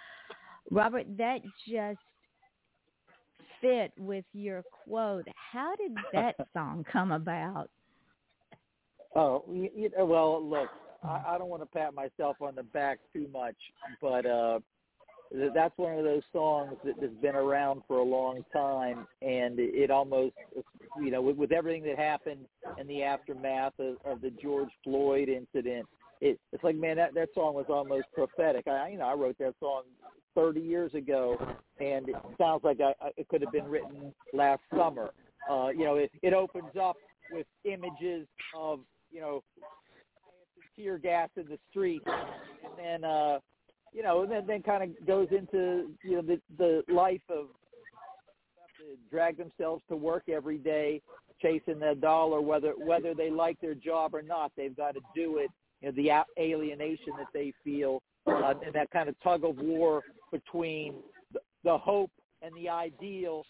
[0.71, 1.99] Robert, that just
[3.59, 5.27] fit with your quote.
[5.35, 7.69] How did that song come about?
[9.15, 10.69] Oh, you, you know, well, look,
[11.03, 13.57] I, I don't want to pat myself on the back too much,
[14.01, 14.59] but uh,
[15.53, 19.89] that's one of those songs that has been around for a long time, and it
[19.89, 20.35] almost,
[21.01, 22.45] you know, with, with everything that happened
[22.79, 25.87] in the aftermath of, of the George Floyd incident,
[26.21, 28.67] it, it's like, man, that that song was almost prophetic.
[28.67, 29.83] I, you know, I wrote that song
[30.35, 31.35] 30 years ago,
[31.79, 35.09] and it sounds like I, it could have been written last summer.
[35.49, 36.95] Uh, you know, it, it opens up
[37.31, 39.43] with images of, you know,
[40.75, 43.03] tear gas in the street, and then.
[43.03, 43.39] uh
[43.93, 47.47] you know, and then, then kind of goes into you know the the life of
[48.77, 51.01] to drag themselves to work every day
[51.41, 54.51] chasing their dollar whether whether they like their job or not.
[54.55, 55.51] They've got to do it
[55.81, 60.01] you know, the alienation that they feel uh, and that kind of tug of war
[60.31, 60.95] between
[61.33, 63.43] the, the hope and the ideal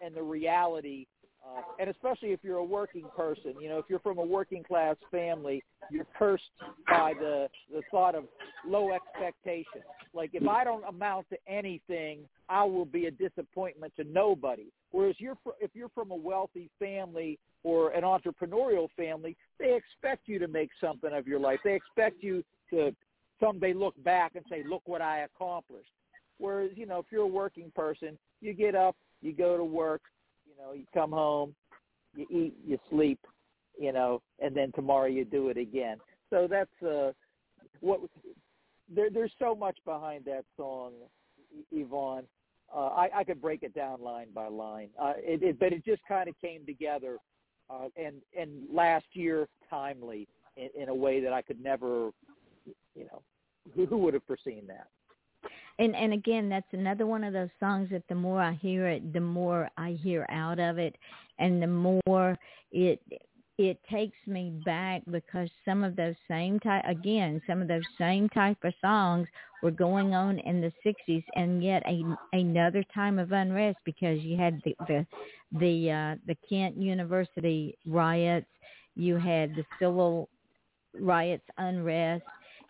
[0.00, 1.06] and, and the reality
[1.44, 4.62] uh, and especially if you're a working person, you know, if you're from a working
[4.62, 6.44] class family, you're cursed
[6.88, 8.24] by the the thought of
[8.66, 9.84] low expectations.
[10.14, 14.66] Like if I don't amount to anything, I will be a disappointment to nobody.
[14.92, 20.38] Whereas you're if you're from a wealthy family or an entrepreneurial family, they expect you
[20.38, 21.60] to make something of your life.
[21.64, 22.94] They expect you to
[23.40, 25.90] someday look back and say, "Look what I accomplished."
[26.38, 30.02] Whereas, you know, if you're a working person, you get up, you go to work,
[30.54, 31.54] you know, you come home,
[32.14, 33.18] you eat, you sleep,
[33.78, 35.98] you know, and then tomorrow you do it again.
[36.30, 37.12] So that's uh,
[37.80, 38.00] what
[38.94, 40.92] there, there's so much behind that song,
[41.72, 42.24] Yvonne.
[42.74, 45.84] Uh, I, I could break it down line by line, uh, it, it, but it
[45.84, 47.18] just kind of came together,
[47.70, 52.10] uh, and and last year timely in, in a way that I could never,
[52.96, 53.22] you know,
[53.76, 54.88] who, who would have foreseen that?
[55.78, 59.12] And and again that's another one of those songs that the more i hear it
[59.12, 60.96] the more i hear out of it.
[61.38, 62.38] And the more
[62.70, 63.00] it
[63.58, 68.28] it takes me back because some of those same type again some of those same
[68.30, 69.28] type of songs
[69.62, 74.36] were going on in the 60s and yet a, another time of unrest because you
[74.36, 75.06] had the the
[75.58, 78.46] the uh the Kent University riots.
[78.96, 80.28] You had the civil
[81.00, 82.24] riots unrest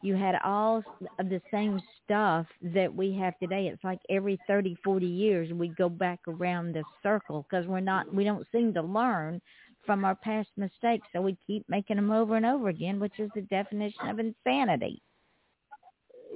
[0.04, 0.82] you had all
[1.18, 3.68] of the same stuff that we have today.
[3.72, 8.12] It's like every 30, 40 years we go back around the circle because we're not,
[8.14, 9.40] we don't seem to learn
[9.86, 11.06] from our past mistakes.
[11.12, 15.00] So we keep making them over and over again, which is the definition of insanity.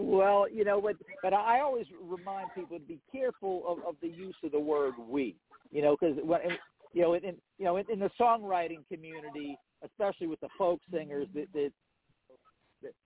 [0.00, 4.08] Well, you know, but but I always remind people to be careful of, of the
[4.08, 5.34] use of the word "we."
[5.72, 6.40] You know, because when
[6.92, 7.24] you know, in
[7.58, 11.72] you know, in, in the songwriting community, especially with the folk singers, that, that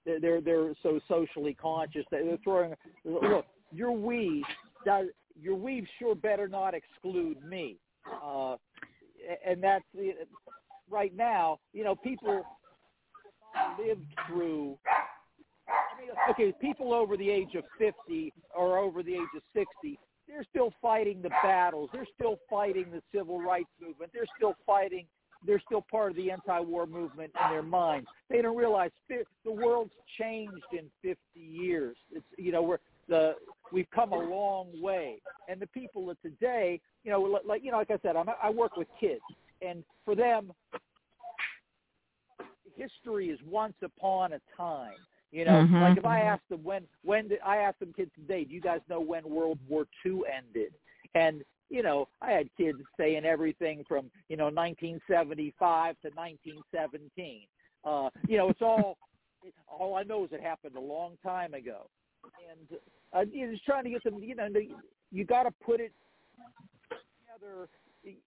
[0.04, 2.74] they're they're so socially conscious that they're throwing.
[3.04, 4.44] Look, your weave
[4.84, 5.06] does
[5.40, 7.76] your weave sure better not exclude me,
[8.22, 8.56] uh,
[9.46, 10.12] and that's the
[10.90, 11.58] right now.
[11.72, 12.44] You know, people
[13.78, 14.78] live through.
[15.68, 19.98] I mean, okay, people over the age of 50 or over the age of 60,
[20.26, 21.88] they're still fighting the battles.
[21.92, 24.10] They're still fighting the civil rights movement.
[24.12, 25.06] They're still fighting
[25.46, 28.08] they're still part of the anti-war movement in their minds.
[28.30, 31.96] They don't realize the world's changed in 50 years.
[32.10, 32.78] It's you know we're
[33.08, 33.34] the
[33.72, 37.78] we've come a long way, and the people of today, you know, like you know,
[37.78, 39.22] like I said, I'm, I work with kids,
[39.60, 40.52] and for them,
[42.76, 44.94] history is once upon a time.
[45.30, 45.80] You know, mm-hmm.
[45.80, 48.60] like if I asked them when when did I asked them kids today, do you
[48.60, 50.74] guys know when World War II ended?
[51.14, 57.46] And you know, I had kids saying everything from, you know, 1975 to 1917.
[57.82, 58.98] Uh, you know, it's all,
[59.66, 61.88] all I know is it happened a long time ago.
[62.50, 62.78] And
[63.14, 64.48] uh, you're just trying to get them, you know,
[65.10, 65.92] you got to put it
[66.90, 67.68] together,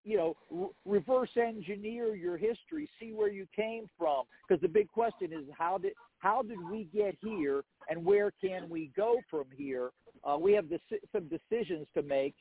[0.03, 4.23] you know, re- reverse engineer your history, see where you came from.
[4.47, 8.67] Because the big question is how did, how did we get here and where can
[8.71, 9.91] we go from here?
[10.23, 10.81] Uh, we have this,
[11.13, 12.33] some decisions to make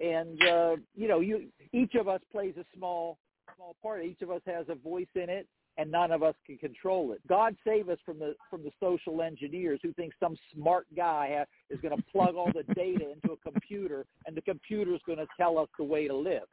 [0.00, 3.18] and uh, you know, you each of us plays a small
[3.56, 4.04] small part.
[4.04, 7.20] Each of us has a voice in it, and none of us can control it.
[7.28, 11.74] God save us from the from the social engineers who think some smart guy ha-
[11.74, 15.18] is going to plug all the data into a computer, and the computer is going
[15.18, 16.48] to tell us the way to live.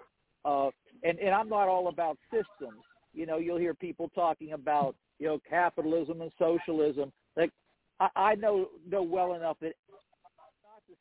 [0.45, 0.69] Uh,
[1.03, 2.81] and and I'm not all about systems.
[3.13, 7.11] You know, you'll hear people talking about you know capitalism and socialism.
[7.35, 7.51] Like
[7.99, 9.73] I, I know know well enough that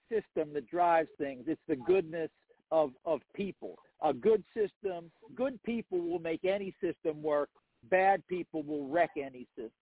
[0.08, 1.44] system that drives things.
[1.46, 2.30] It's the goodness
[2.70, 3.76] of of people.
[4.02, 7.48] A good system, good people will make any system work.
[7.90, 9.72] Bad people will wreck any system.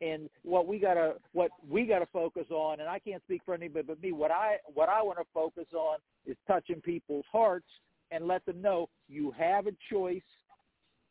[0.00, 3.86] And what we gotta what we gotta focus on, and I can't speak for anybody
[3.86, 4.12] but me.
[4.12, 7.68] What I what I want to focus on is touching people's hearts
[8.10, 10.22] and let them know you have a choice.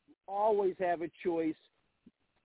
[0.07, 1.55] You always have a choice.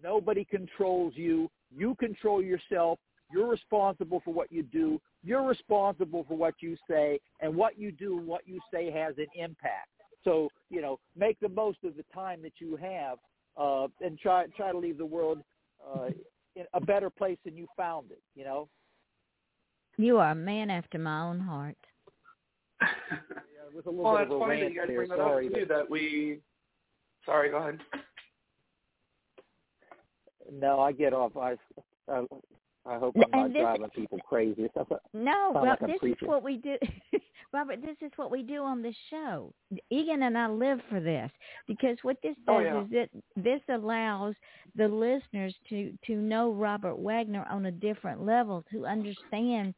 [0.02, 1.50] Nobody controls you.
[1.70, 2.98] You control yourself.
[3.32, 5.00] You're responsible for what you do.
[5.22, 9.14] You're responsible for what you say, and what you do and what you say has
[9.18, 9.88] an impact.
[10.24, 13.18] So, you know, make the most of the time that you have,
[13.56, 15.38] uh, and try try to leave the world
[15.86, 16.06] uh,
[16.56, 18.22] in a better place than you found it.
[18.34, 18.68] You know.
[19.96, 21.76] You are a man after my own heart.
[22.80, 22.88] yeah,
[23.84, 25.66] well, that's funny that you guys bring that Sorry, up too.
[25.66, 26.40] That we.
[27.26, 27.80] Sorry, go ahead.
[30.52, 31.36] No, I get off.
[31.36, 31.56] I
[32.10, 32.22] uh,
[32.86, 34.62] I hope I'm not this- driving people crazy.
[34.62, 36.76] It sounds No, well, like I'm this is what we do.
[37.52, 39.52] Robert, this is what we do on the show.
[39.90, 41.30] Ian and I live for this
[41.66, 43.02] because what this oh, does Oh, yeah.
[43.02, 44.34] is that this allows
[44.76, 49.74] the listeners to to know Robert Wagner on a different level, to understand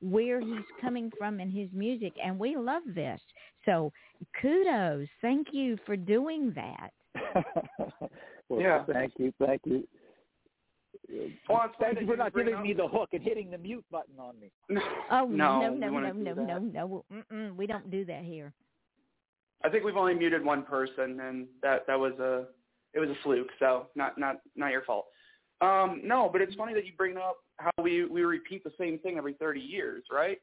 [0.00, 3.20] where he's coming from in his music, and we love this.
[3.66, 3.92] So,
[4.40, 6.90] kudos, thank you for doing that.
[8.48, 8.84] well, Yeah.
[8.90, 9.32] Thank you.
[9.38, 9.86] Thank you.
[11.48, 13.58] Well, it's funny Thank you for not giving up- me the hook and hitting the
[13.58, 14.50] mute button on me.
[15.10, 18.52] Oh no, no, we no, no, no, no, no, Mm-mm, we don't do that here.
[19.62, 22.46] I think we've only muted one person, and that that was a
[22.94, 23.48] it was a fluke.
[23.58, 25.06] So not not not your fault.
[25.60, 28.98] Um, no, but it's funny that you bring up how we we repeat the same
[29.00, 30.38] thing every 30 years, right?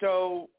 [0.00, 0.50] So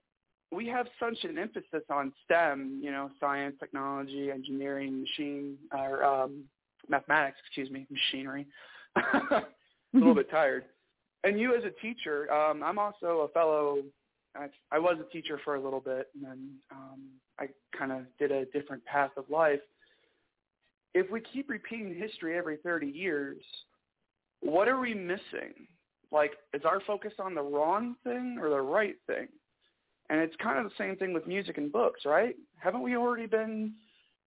[0.52, 6.46] we have such an emphasis on STEM, you know, science, technology, engineering, machine, or um,
[6.88, 7.38] mathematics.
[7.46, 8.48] Excuse me, machinery.
[9.32, 9.44] a
[9.94, 10.66] little bit tired.
[11.24, 13.80] And you as a teacher, um, I'm also a fellow.
[14.36, 17.02] I, I was a teacher for a little bit, and then um,
[17.40, 19.60] I kind of did a different path of life.
[20.94, 23.38] If we keep repeating history every 30 years,
[24.42, 25.68] what are we missing?
[26.12, 29.28] Like, is our focus on the wrong thing or the right thing?
[30.10, 32.36] And it's kind of the same thing with music and books, right?
[32.60, 33.74] Haven't we already been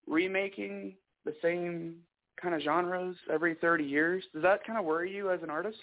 [0.07, 0.95] remaking
[1.25, 1.95] the same
[2.41, 4.23] kind of genres every 30 years?
[4.33, 5.77] Does that kind of worry you as an artist?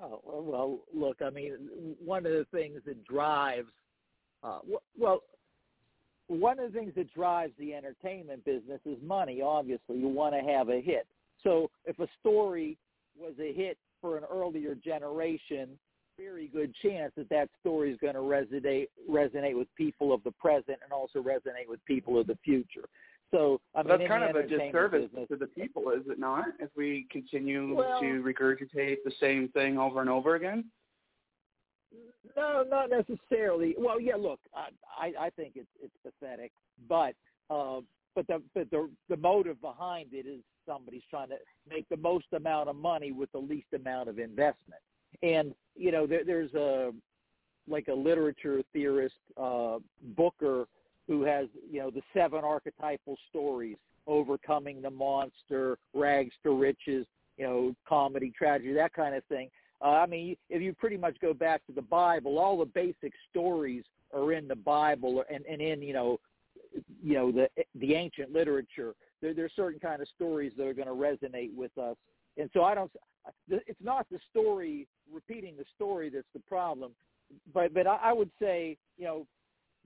[0.00, 3.68] Oh well, look, I mean, one of the things that drives,
[4.42, 4.60] uh,
[4.98, 5.20] well,
[6.28, 9.42] one of the things that drives the entertainment business is money.
[9.42, 11.06] Obviously, you want to have a hit.
[11.42, 12.78] So if a story
[13.18, 15.78] was a hit for an earlier generation,
[16.18, 20.30] very good chance that that story is going to resonate resonate with people of the
[20.32, 22.84] present and also resonate with people of the future.
[23.32, 26.46] So I mean, That's kind of a disservice business, to the people, is it not?
[26.60, 30.70] If we continue Well- to regurgitate the same thing over and over again.
[32.36, 33.74] No, not necessarily.
[33.76, 34.16] Well, yeah.
[34.16, 34.68] Look, I
[34.98, 36.52] I, I think it's it's pathetic,
[36.88, 37.14] but
[37.50, 37.80] uh,
[38.14, 41.36] but the but the the motive behind it is somebody's trying to
[41.68, 44.80] make the most amount of money with the least amount of investment.
[45.22, 46.92] And you know, there, there's a
[47.68, 49.78] like a literature theorist, uh,
[50.16, 50.66] Booker,
[51.12, 57.06] who has you know the seven archetypal stories: overcoming the monster, rags to riches,
[57.36, 59.50] you know, comedy, tragedy, that kind of thing.
[59.82, 63.12] Uh, I mean, if you pretty much go back to the Bible, all the basic
[63.30, 63.84] stories
[64.14, 66.18] are in the Bible and, and in you know,
[67.02, 68.94] you know the the ancient literature.
[69.20, 71.96] There there's certain kind of stories that are going to resonate with us,
[72.38, 72.90] and so I don't.
[73.50, 76.92] It's not the story repeating the story that's the problem,
[77.52, 79.26] but but I, I would say you know,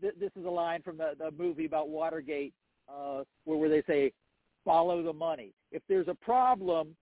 [0.01, 2.55] th- this is a line from the, the movie about Watergate,
[2.89, 4.13] uh, where where they say,
[4.65, 5.53] follow the money.
[5.73, 6.97] If there's a problem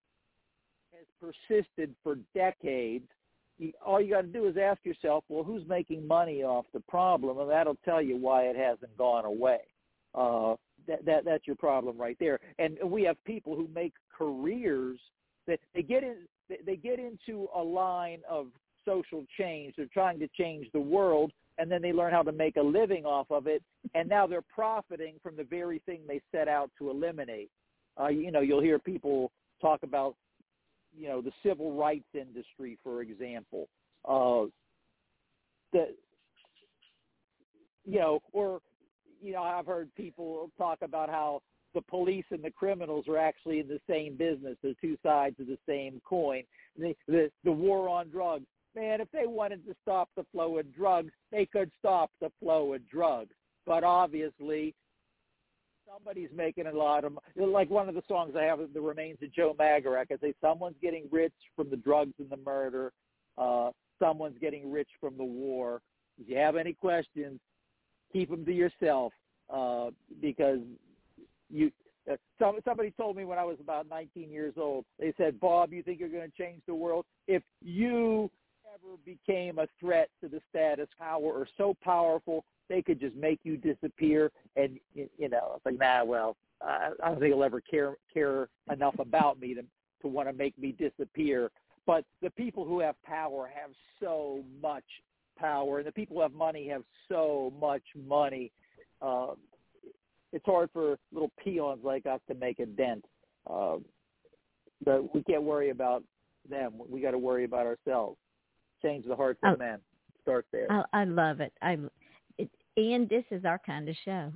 [0.93, 1.07] has
[1.49, 3.09] persisted for decades,
[3.59, 6.81] you, all you got to do is ask yourself, well, who's making money off the
[6.81, 9.61] problem, and that'll tell you why it hasn't gone away.
[10.15, 10.55] Uh,
[10.87, 12.39] that, that that's your problem right there.
[12.59, 14.99] And we have people who make careers
[15.47, 16.17] that they get in
[16.49, 18.49] they, they get into a line of
[18.85, 19.75] social change.
[19.77, 23.05] They're trying to change the world, and then they learn how to make a living
[23.05, 23.63] off of it,
[23.95, 27.51] and now they're profiting from the very thing they set out to eliminate.
[28.01, 29.31] Uh, you know, you'll hear people
[29.61, 30.17] talk about
[30.97, 33.69] you know the civil rights industry, for example.
[34.05, 34.47] Uh,
[35.73, 35.95] the
[37.85, 38.61] you know, or
[39.23, 41.41] you know, I've heard people talk about how
[41.75, 44.57] the police and the criminals are actually in the same business.
[44.63, 46.43] They're two sides of the same coin.
[46.79, 48.47] The the, the war on drugs.
[48.75, 52.75] Man, if they wanted to stop the flow of drugs, they could stop the flow
[52.75, 53.35] of drugs.
[53.67, 54.75] But obviously,
[55.91, 59.33] somebody's making a lot of like one of the songs I have, "The Remains of
[59.33, 62.93] Joe Magarac." I say someone's getting rich from the drugs and the murder.
[63.39, 65.81] Uh, someone's getting rich from the war.
[66.21, 67.41] If you have any questions,
[68.13, 69.13] keep them to yourself
[69.51, 70.61] uh, because
[71.49, 71.71] you.
[72.11, 74.85] Uh, some, somebody told me when I was about 19 years old.
[74.99, 78.31] They said, "Bob, you think you're going to change the world if you
[78.75, 83.41] ever became a threat to the status power or so powerful they could just make
[83.45, 87.97] you disappear?" And you know, it's like, nah, well, I, don't think he'll ever care
[88.13, 89.63] care enough about me to
[90.03, 91.51] to want to make me disappear.
[91.87, 93.71] But the people who have power have
[94.01, 94.85] so much
[95.39, 98.53] power, and the people who have money have so much money.
[99.03, 99.35] Uh,
[100.33, 103.05] it's hard for little peons like us to make a dent.
[103.49, 103.77] Uh,
[104.85, 106.03] but we can't worry about
[106.49, 106.73] them.
[106.89, 108.19] We got to worry about ourselves.
[108.85, 109.53] Change the hearts Oh.
[109.53, 109.79] of men.
[110.23, 110.71] Start there.
[110.71, 111.53] I, I love it.
[111.63, 111.79] I,
[112.39, 114.33] it, Ian, this is our kind of show.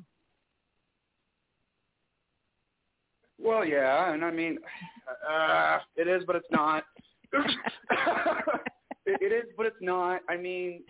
[3.39, 4.59] Well, yeah, and I mean,
[5.29, 6.85] uh, it is, but it's not.
[7.33, 10.23] it, it is, but it's not.
[10.29, 10.83] I mean,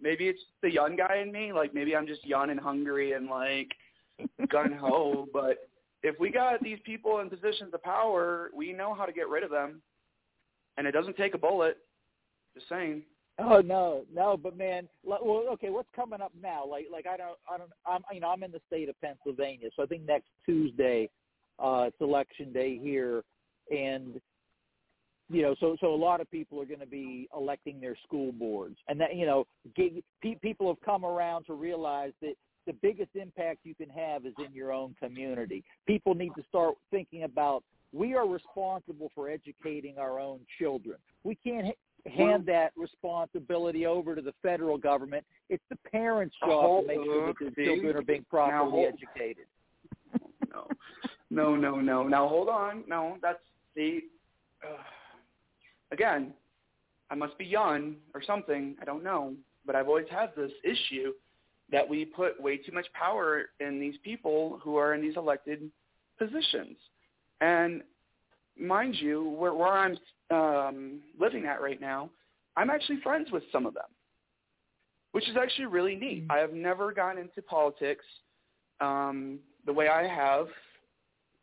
[0.00, 1.52] maybe it's the young guy in me.
[1.52, 3.70] Like maybe I'm just young and hungry and like
[4.50, 5.28] gun ho.
[5.32, 5.68] But
[6.02, 9.44] if we got these people in positions of power, we know how to get rid
[9.44, 9.80] of them,
[10.76, 11.76] and it doesn't take a bullet.
[12.56, 13.02] Just saying.
[13.38, 16.66] Oh no, no, but man, well, okay, what's coming up now?
[16.66, 19.68] Like, like I don't, I don't, I'm, you know, I'm in the state of Pennsylvania,
[19.76, 21.10] so I think next Tuesday,
[21.58, 23.22] uh, it's election day here,
[23.70, 24.18] and
[25.28, 28.32] you know, so so a lot of people are going to be electing their school
[28.32, 29.46] boards, and that you know,
[30.40, 32.36] people have come around to realize that
[32.66, 35.62] the biggest impact you can have is in your own community.
[35.86, 40.96] People need to start thinking about we are responsible for educating our own children.
[41.22, 41.74] We can't
[42.08, 45.24] hand that responsibility over to the federal government.
[45.48, 49.46] It's the parents' job to make sure that their children are being properly educated.
[50.52, 50.68] No,
[51.30, 52.02] no, no, no.
[52.04, 52.84] Now hold on.
[52.86, 53.38] No, that's
[53.74, 54.00] the.
[54.62, 54.82] Uh,
[55.92, 56.32] again,
[57.10, 58.76] I must be young or something.
[58.80, 59.34] I don't know,
[59.64, 61.12] but I've always had this issue
[61.70, 65.70] that we put way too much power in these people who are in these elected
[66.18, 66.76] positions.
[67.40, 67.82] And
[68.58, 69.98] mind you, where, where I'm
[70.30, 72.10] um, living at right now,
[72.56, 73.84] I'm actually friends with some of them,
[75.12, 76.22] which is actually really neat.
[76.22, 76.32] Mm-hmm.
[76.32, 78.04] I have never gone into politics
[78.80, 80.46] um, the way I have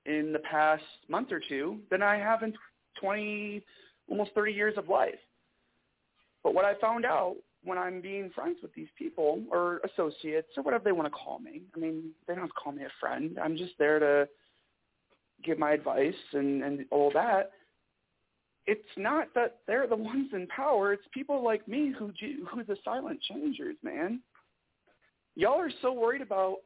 [0.05, 2.53] in the past month or two than I have in
[2.99, 3.61] 20,
[4.09, 5.13] almost 30 years of life.
[6.43, 10.63] But what I found out when I'm being friends with these people or associates or
[10.63, 12.91] whatever they want to call me, I mean, they don't have to call me a
[12.99, 13.39] friend.
[13.41, 14.27] I'm just there to
[15.43, 17.51] give my advice and, and all that
[18.65, 20.93] it's not that they're the ones in power.
[20.93, 22.11] It's people like me who
[22.49, 24.21] who are the silent changers, man.
[25.35, 26.57] Y'all are so worried about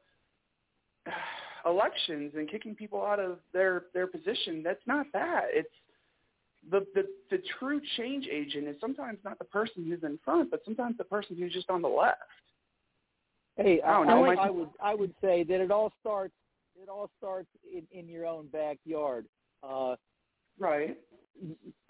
[1.65, 4.61] elections and kicking people out of their their position.
[4.63, 5.45] That's not that.
[5.49, 5.69] It's
[6.69, 10.61] the the the true change agent is sometimes not the person who's in front, but
[10.65, 12.19] sometimes the person who's just on the left.
[13.55, 16.35] Hey, I, don't know, I, I would I would say that it all starts
[16.81, 19.25] it all starts in, in your own backyard.
[19.63, 19.95] Uh,
[20.59, 20.97] right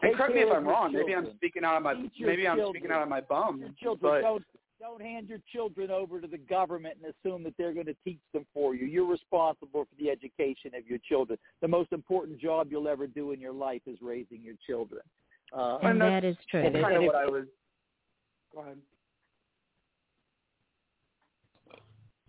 [0.02, 0.94] and correct me if I'm wrong.
[0.94, 3.60] Maybe I'm speaking out of my maybe I'm speaking out of my bum.
[3.60, 4.44] Your children but don't
[4.80, 8.20] don't hand your children over to the government and assume that they're going to teach
[8.32, 8.86] them for you.
[8.86, 11.40] You're responsible for the education of your children.
[11.62, 15.02] The most important job you'll ever do in your life is raising your children.
[15.52, 16.62] Uh, and, and that is true.
[16.62, 17.46] That's kind of what I was.
[18.54, 18.78] Go ahead.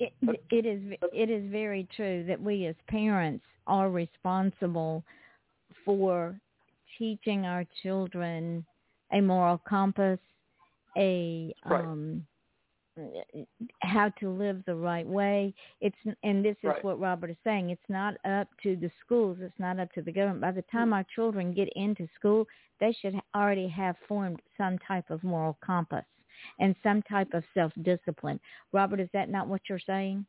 [0.00, 0.12] It,
[0.50, 0.80] it is
[1.12, 5.02] it is very true that we as parents are responsible
[5.84, 6.38] for
[6.98, 8.64] teaching our children
[9.12, 10.18] a moral compass,
[10.96, 11.84] a right.
[11.84, 12.24] um,
[13.80, 15.54] how to live the right way.
[15.80, 16.84] It's and this is right.
[16.84, 17.70] what Robert is saying.
[17.70, 19.38] It's not up to the schools.
[19.40, 20.40] It's not up to the government.
[20.40, 22.46] By the time our children get into school,
[22.80, 26.04] they should already have formed some type of moral compass
[26.58, 28.40] and some type of self-discipline.
[28.72, 30.26] Robert, is that not what you're saying?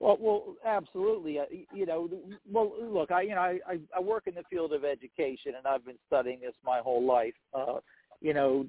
[0.00, 1.38] Well, well, absolutely.
[1.38, 2.08] Uh, you know,
[2.50, 5.84] well, look, I, you know, I, I work in the field of education, and I've
[5.84, 7.34] been studying this my whole life.
[7.54, 7.78] Uh,
[8.20, 8.66] you know,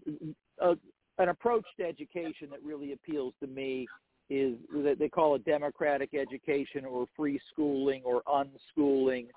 [0.59, 0.75] a,
[1.17, 3.87] an approach to education that really appeals to me
[4.29, 9.27] is that they call it democratic education or free schooling or unschooling,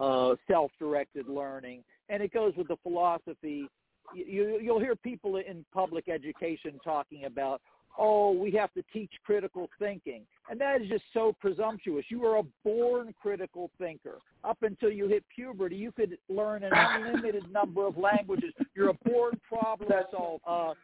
[0.00, 3.68] uh, self-directed learning, and it goes with the philosophy.
[4.14, 7.60] You, you'll hear people in public education talking about,
[7.98, 10.22] oh, we have to teach critical thinking.
[10.50, 12.04] And that is just so presumptuous.
[12.08, 14.18] You are a born critical thinker.
[14.44, 18.52] Up until you hit puberty, you could learn an unlimited number of languages.
[18.74, 20.40] You're a born problem solver.
[20.46, 20.74] Uh,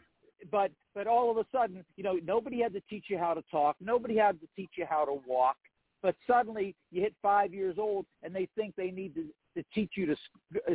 [0.51, 3.43] but but all of a sudden, you know, nobody had to teach you how to
[3.51, 3.77] talk.
[3.81, 5.57] Nobody had to teach you how to walk.
[6.03, 9.93] But suddenly, you hit five years old, and they think they need to, to teach
[9.95, 10.17] you to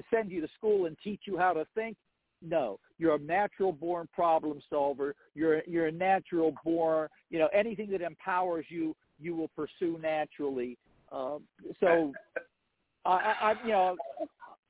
[0.09, 1.97] send you to school and teach you how to think
[2.41, 5.15] no, you're a natural born problem solver.
[5.35, 7.09] You're you're a natural born.
[7.29, 10.77] You know anything that empowers you, you will pursue naturally.
[11.11, 11.43] Um,
[11.79, 12.13] so,
[13.05, 13.97] I, I you know,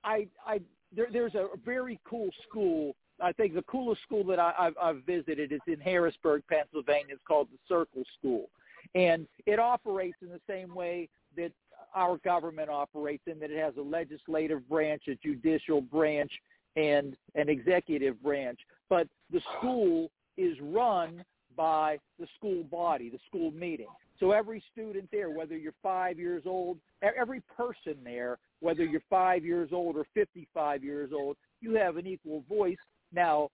[0.03, 0.61] I I
[0.95, 2.95] there, there's a very cool school.
[3.22, 7.15] I think the coolest school that I, I've, I've visited is in Harrisburg, Pennsylvania.
[7.15, 8.49] It's called the Circle School,
[8.93, 11.51] and it operates in the same way that
[11.95, 16.32] our government operates in that it has a legislative branch, a judicial branch,
[16.78, 18.59] and an executive branch.
[18.88, 21.23] But the school is run
[21.57, 23.88] by the school body, the school meeting.
[24.19, 29.43] So every student there, whether you're five years old, every person there, whether you're five
[29.43, 32.78] years old or 55 years old, you have an equal voice.
[33.11, 33.49] Now,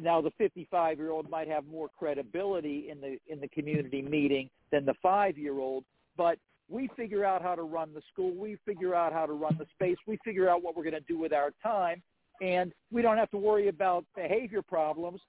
[0.00, 4.48] now the 55 year old might have more credibility in the in the community meeting
[4.70, 5.84] than the five year old,
[6.16, 6.38] but
[6.70, 8.32] we figure out how to run the school.
[8.34, 9.96] We figure out how to run the space.
[10.06, 12.02] We figure out what we're going to do with our time
[12.40, 15.20] and we don't have to worry about behavior problems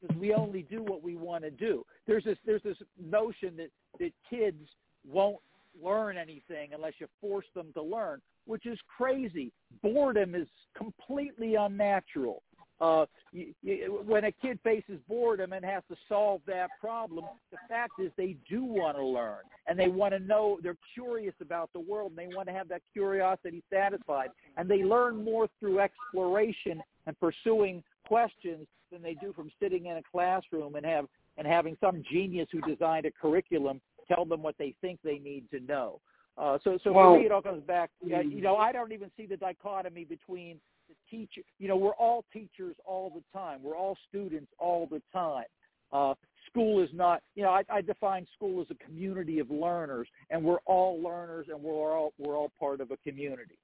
[0.00, 1.84] because we only do what we want to do.
[2.06, 4.62] There's this there's this notion that that kids
[5.06, 5.38] won't
[5.82, 9.52] learn anything unless you force them to learn, which is crazy.
[9.82, 12.42] Boredom is completely unnatural.
[12.80, 17.58] Uh, you, you, when a kid faces boredom and has to solve that problem, the
[17.68, 20.58] fact is they do want to learn and they want to know.
[20.62, 24.30] They're curious about the world and they want to have that curiosity satisfied.
[24.56, 29.96] And they learn more through exploration and pursuing questions than they do from sitting in
[29.96, 31.06] a classroom and have
[31.36, 35.44] and having some genius who designed a curriculum tell them what they think they need
[35.50, 36.00] to know.
[36.36, 37.90] Uh, so, so well, for me, it all comes back.
[38.04, 40.58] You know, I don't even see the dichotomy between
[40.88, 41.42] the teacher.
[41.58, 43.62] You know, we're all teachers all the time.
[43.62, 45.44] We're all students all the time.
[45.92, 46.14] Uh,
[46.46, 47.22] school is not.
[47.34, 51.46] You know, I, I define school as a community of learners, and we're all learners,
[51.50, 53.58] and we're all we're all part of a community.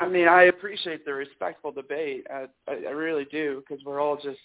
[0.00, 2.26] I mean, I appreciate the respectful debate.
[2.30, 4.40] I, I, really do because we're all just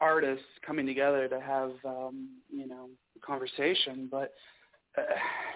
[0.00, 2.88] artists coming together to have, um, you know,
[3.24, 4.08] conversation.
[4.10, 4.32] But
[4.96, 5.02] uh,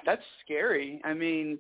[0.05, 1.01] that's scary.
[1.05, 1.59] I mean,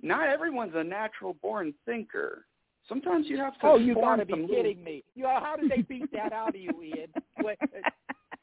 [0.00, 2.46] not everyone's a natural born thinker.
[2.88, 3.66] Sometimes you have to.
[3.66, 5.04] Oh, you got to be kidding me!
[5.14, 7.08] You know, how did they beat that out of you, Ian?
[7.40, 7.58] Wait,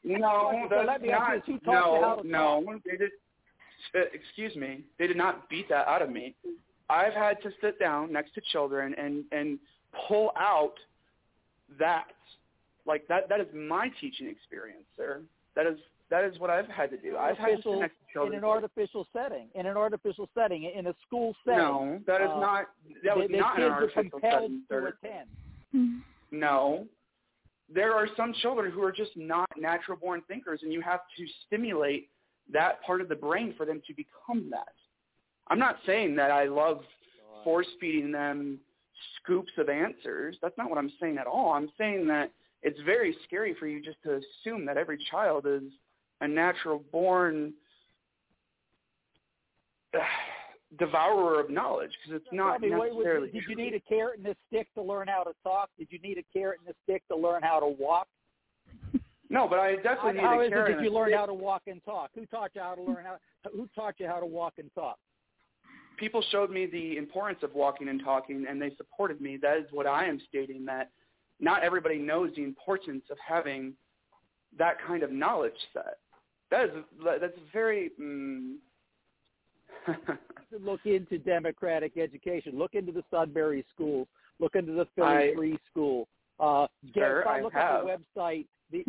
[0.04, 2.78] no, so let me not, you, no, you how to no.
[2.84, 3.10] They did.
[3.94, 4.82] Uh, excuse me.
[4.98, 6.34] They did not beat that out of me.
[6.88, 9.58] I've had to sit down next to children and and
[10.06, 10.74] pull out
[11.78, 12.06] that
[12.86, 15.22] like that that is my teaching experience, sir.
[15.56, 15.78] That is
[16.10, 17.16] that is what I've had to do.
[17.16, 19.48] I've had to to children in an artificial setting.
[19.54, 21.58] In an artificial setting, in a school setting.
[21.58, 22.66] No, that is uh, not
[23.04, 26.02] that was the, not the an artificial setting, to attend.
[26.30, 26.86] No.
[27.72, 31.26] There are some children who are just not natural born thinkers and you have to
[31.46, 32.08] stimulate
[32.52, 34.72] that part of the brain for them to become that.
[35.48, 36.82] I'm not saying that I love
[37.42, 38.60] force feeding them
[39.20, 40.36] scoops of answers.
[40.40, 41.52] That's not what I'm saying at all.
[41.52, 42.30] I'm saying that
[42.62, 45.62] it's very scary for you just to assume that every child is
[46.20, 47.52] a natural born
[49.94, 49.98] uh,
[50.78, 54.26] devourer of knowledge because it's not me, wait, necessarily did you need a carrot and
[54.26, 55.70] a stick to learn how to talk?
[55.78, 58.08] Did you need a carrot and a stick to learn how to walk?
[59.28, 61.26] No, but I How, definitely how need is a carrot it did you learn how
[61.26, 62.10] to walk and talk?
[62.14, 63.16] Who taught you how to learn how?
[63.52, 64.98] Who taught you how to walk and talk?
[65.96, 69.38] people showed me the importance of walking and talking and they supported me.
[69.40, 70.90] That is what I am stating that
[71.40, 73.74] not everybody knows the importance of having
[74.58, 75.98] that kind of knowledge set.
[76.50, 76.70] That is
[77.20, 78.56] that's very mm,
[80.60, 82.56] look into democratic education.
[82.56, 84.06] Look into the Sudbury schools.
[84.38, 86.08] Look into the Philly I- Free School.
[86.38, 87.88] Uh, get, Sir, I look have.
[87.88, 88.46] at the website.
[88.70, 88.84] The,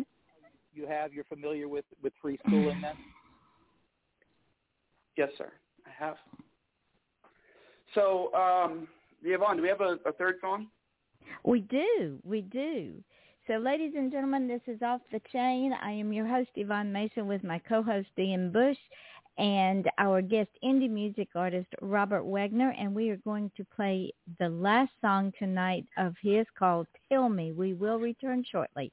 [0.74, 1.12] you have.
[1.12, 2.94] You're familiar with with free schooling then?
[5.16, 5.50] yes, sir.
[5.86, 6.16] I have.
[7.94, 8.86] So, um,
[9.24, 10.68] Yvonne, do we have a, a third song?
[11.44, 12.18] We do.
[12.22, 13.02] We do.
[13.48, 15.72] So, ladies and gentlemen, this is Off the Chain.
[15.82, 18.76] I am your host, Yvonne Mason, with my co-host, Ian Bush,
[19.38, 22.74] and our guest indie music artist, Robert Wagner.
[22.78, 27.52] And we are going to play the last song tonight of his called Tell Me.
[27.52, 28.92] We will return shortly.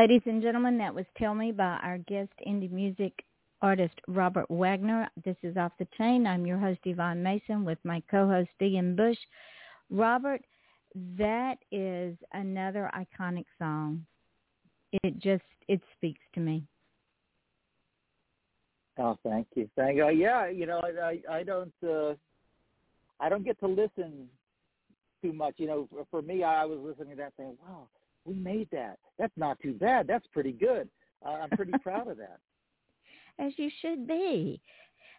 [0.00, 3.12] Ladies and gentlemen, that was Tell Me by our guest indie music
[3.60, 5.06] artist Robert Wagner.
[5.26, 6.26] This is Off the Chain.
[6.26, 9.18] I'm your host Yvonne Mason with my co-host Ian Bush.
[9.90, 10.40] Robert,
[11.18, 14.06] that is another iconic song.
[15.04, 16.64] It just it speaks to me.
[18.96, 20.08] Oh, thank you, thank you.
[20.08, 22.14] Yeah, you know, I I, I don't uh,
[23.20, 24.30] I don't get to listen
[25.22, 25.56] too much.
[25.58, 27.88] You know, for, me, I was listening to that saying, "Wow,
[28.24, 28.98] we made that.
[29.18, 30.06] That's not too bad.
[30.06, 30.88] That's pretty good.
[31.24, 32.38] Uh, I'm pretty proud of that.
[33.38, 34.60] As you should be.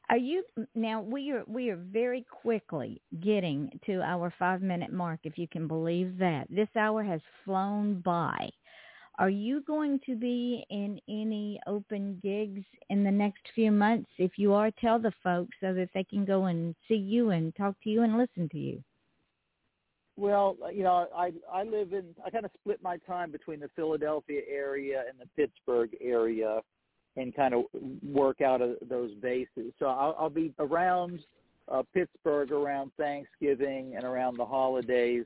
[0.10, 0.44] Are you
[0.76, 1.02] now?
[1.02, 5.22] We are we are very quickly getting to our five minute mark.
[5.24, 8.50] If you can believe that, this hour has flown by.
[9.20, 14.10] Are you going to be in any open gigs in the next few months?
[14.18, 17.56] If you are, tell the folks so that they can go and see you and
[17.56, 18.84] talk to you and listen to you.
[20.18, 23.70] Well, you know, I I live in I kind of split my time between the
[23.76, 26.60] Philadelphia area and the Pittsburgh area,
[27.16, 27.64] and kind of
[28.04, 29.74] work out of those bases.
[29.80, 31.22] So I'll, I'll be around
[31.72, 35.26] uh, Pittsburgh around Thanksgiving and around the holidays,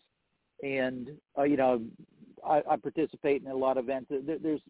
[0.63, 1.81] and uh, you know,
[2.45, 4.11] I, I participate in a lot of events.
[4.11, 4.61] There's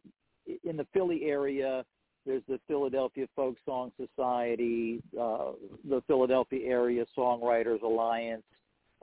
[0.63, 1.84] in the Philly area.
[2.26, 5.51] There's the Philadelphia Folk Song Society, uh,
[5.88, 8.41] the Philadelphia Area Songwriters Alliance.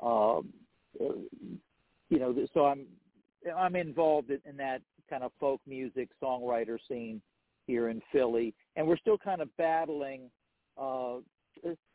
[0.02, 0.40] Uh,
[1.01, 2.86] you know, so I'm
[3.57, 7.20] I'm involved in that kind of folk music songwriter scene
[7.66, 10.30] here in Philly, and we're still kind of battling,
[10.80, 11.16] uh,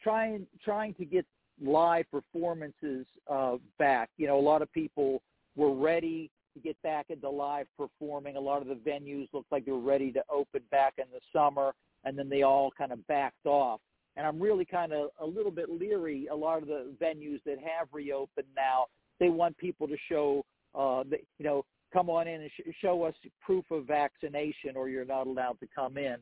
[0.01, 1.25] trying trying to get
[1.61, 4.09] live performances uh, back.
[4.17, 5.21] You know, a lot of people
[5.55, 8.35] were ready to get back into live performing.
[8.35, 11.19] A lot of the venues looked like they were ready to open back in the
[11.33, 11.73] summer,
[12.03, 13.79] and then they all kind of backed off
[14.17, 16.27] and I'm really kind of a little bit leery.
[16.27, 18.87] A lot of the venues that have reopened now,
[19.19, 20.43] they want people to show,
[20.75, 21.63] uh, that, you know,
[21.93, 25.67] come on in and sh- show us proof of vaccination, or you're not allowed to
[25.73, 26.17] come in.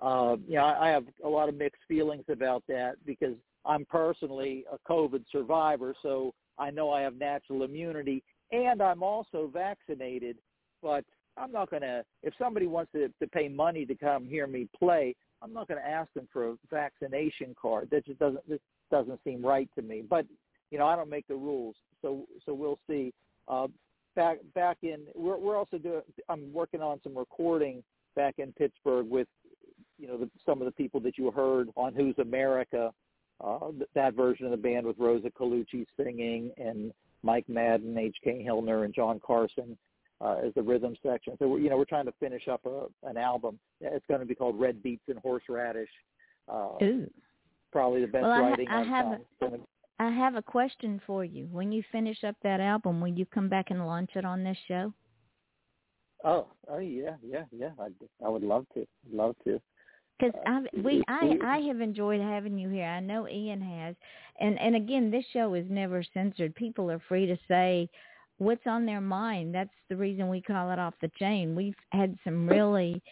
[0.00, 3.34] Uh, you know, I, I have a lot of mixed feelings about that because
[3.64, 8.22] I'm personally a COVID survivor, so I know I have natural immunity,
[8.52, 10.36] and I'm also vaccinated.
[10.82, 11.04] But
[11.36, 12.04] I'm not going to.
[12.22, 15.80] If somebody wants to, to pay money to come hear me play, I'm not going
[15.80, 17.88] to ask them for a vaccination card.
[17.90, 18.60] That just doesn't this
[18.90, 20.02] doesn't seem right to me.
[20.08, 20.26] But
[20.70, 23.12] you know, I don't make the rules, so so we'll see.
[23.46, 23.68] Uh,
[24.16, 26.02] back back in, we're we're also doing.
[26.28, 27.82] I'm working on some recording
[28.16, 29.28] back in Pittsburgh with
[29.98, 32.92] you know the, some of the people that you heard on Who's America.
[33.40, 38.44] Uh, that version of the band with Rosa Colucci singing and Mike Madden, H.K.
[38.44, 39.78] Hillner, and John Carson
[40.20, 41.34] uh, as the rhythm section.
[41.38, 43.58] So we're, you know we're trying to finish up a, an album.
[43.80, 45.90] It's going to be called Red Beets and Horseradish.
[46.48, 47.10] Uh, Ooh.
[47.70, 49.06] Probably the best well, writing I, I have.
[49.42, 49.58] A,
[50.00, 51.48] I have a question for you.
[51.50, 54.56] When you finish up that album, will you come back and launch it on this
[54.66, 54.92] show?
[56.24, 57.70] Oh, oh yeah, yeah, yeah.
[57.78, 57.88] I,
[58.24, 58.86] I would love to.
[59.12, 59.60] Love to.
[60.18, 62.86] Because I we I I have enjoyed having you here.
[62.86, 63.94] I know Ian has,
[64.40, 66.54] and and again, this show is never censored.
[66.56, 67.88] People are free to say
[68.38, 69.54] what's on their mind.
[69.54, 71.54] That's the reason we call it off the chain.
[71.54, 73.02] We've had some really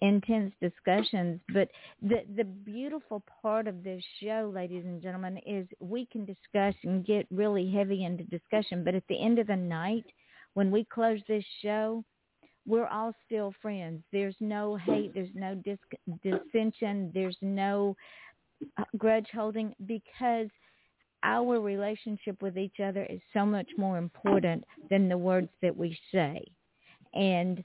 [0.00, 1.68] intense discussions, but
[2.00, 7.04] the the beautiful part of this show, ladies and gentlemen, is we can discuss and
[7.04, 10.04] get really heavy into discussion, but at the end of the night,
[10.54, 12.04] when we close this show,
[12.66, 14.02] we're all still friends.
[14.12, 15.78] There's no hate, there's no dis-
[16.22, 17.96] dissension, there's no
[18.98, 20.48] grudge holding because
[21.22, 25.98] our relationship with each other is so much more important than the words that we
[26.12, 26.42] say.
[27.14, 27.62] And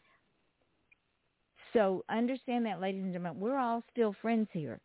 [1.74, 4.80] so understand that, ladies and gentlemen, we're all still friends here.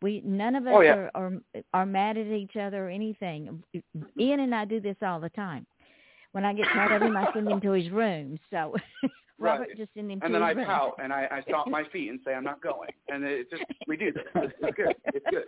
[0.00, 0.94] We none of us oh, yeah.
[0.94, 1.32] are, are
[1.74, 3.62] are mad at each other or anything.
[4.18, 5.66] Ian and I do this all the time.
[6.32, 8.38] When I get tired of him, I send him to his room.
[8.50, 8.76] So
[9.40, 9.76] Robert right.
[9.76, 10.66] just send him and to then his I room.
[10.66, 12.90] pout and I, I stomp my feet and say I'm not going.
[13.08, 14.24] And it just we do this.
[14.36, 14.94] It's good.
[15.06, 15.44] It's good.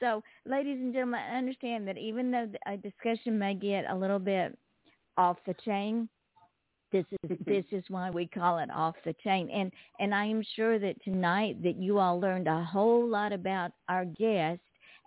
[0.00, 4.18] So, ladies and gentlemen, I understand that even though a discussion may get a little
[4.18, 4.58] bit
[5.16, 6.08] off the chain,
[6.90, 9.50] this is this is why we call it off the chain.
[9.50, 13.72] And and I am sure that tonight that you all learned a whole lot about
[13.88, 14.60] our guest.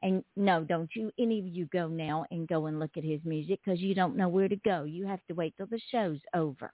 [0.04, 3.22] And no, don't you any of you go now and go and look at his
[3.24, 4.84] music because you don't know where to go.
[4.84, 6.72] You have to wait till the show's over.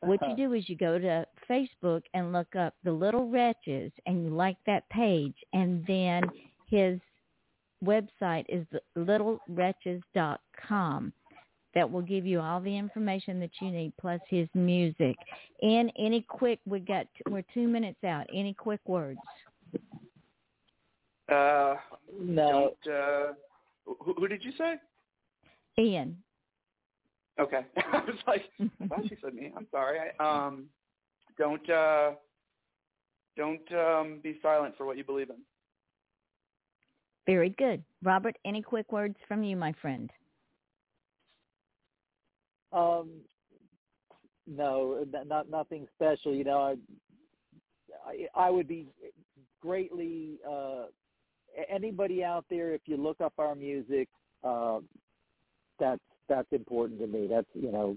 [0.00, 0.36] What you uh-huh.
[0.36, 4.56] do is you go to Facebook and look up the Little Wretches and you like
[4.66, 6.22] that page, and then
[6.70, 6.98] his
[7.84, 8.64] website is
[8.96, 11.12] littlewretches.com.
[11.72, 15.14] That will give you all the information that you need, plus his music.
[15.62, 18.26] And any quick, we got we're two minutes out.
[18.34, 19.20] Any quick words?
[21.30, 21.76] Uh,
[22.20, 23.32] No, don't, uh,
[23.86, 24.74] who, who did you say?
[25.78, 26.16] Ian.
[27.38, 27.64] Okay.
[27.76, 29.52] I was like, I thought she said me.
[29.56, 30.00] I'm sorry.
[30.18, 30.64] I, um,
[31.38, 32.14] don't uh,
[33.36, 35.36] don't um, be silent for what you believe in.
[37.30, 38.36] Very good, Robert.
[38.44, 40.10] Any quick words from you, my friend?
[42.72, 43.20] Um,
[44.48, 46.34] no, not nothing special.
[46.34, 46.74] You know, I
[48.04, 48.88] I, I would be
[49.62, 50.86] greatly uh,
[51.72, 54.08] anybody out there if you look up our music.
[54.42, 54.80] Uh,
[55.78, 57.28] that's that's important to me.
[57.30, 57.96] That's you know,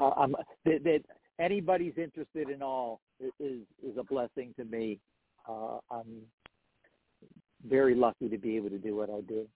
[0.00, 1.00] I'm that, that
[1.38, 5.00] anybody's interested in all is is a blessing to me.
[5.46, 6.22] Uh, I'm
[7.68, 9.46] very lucky to be able to do what I do.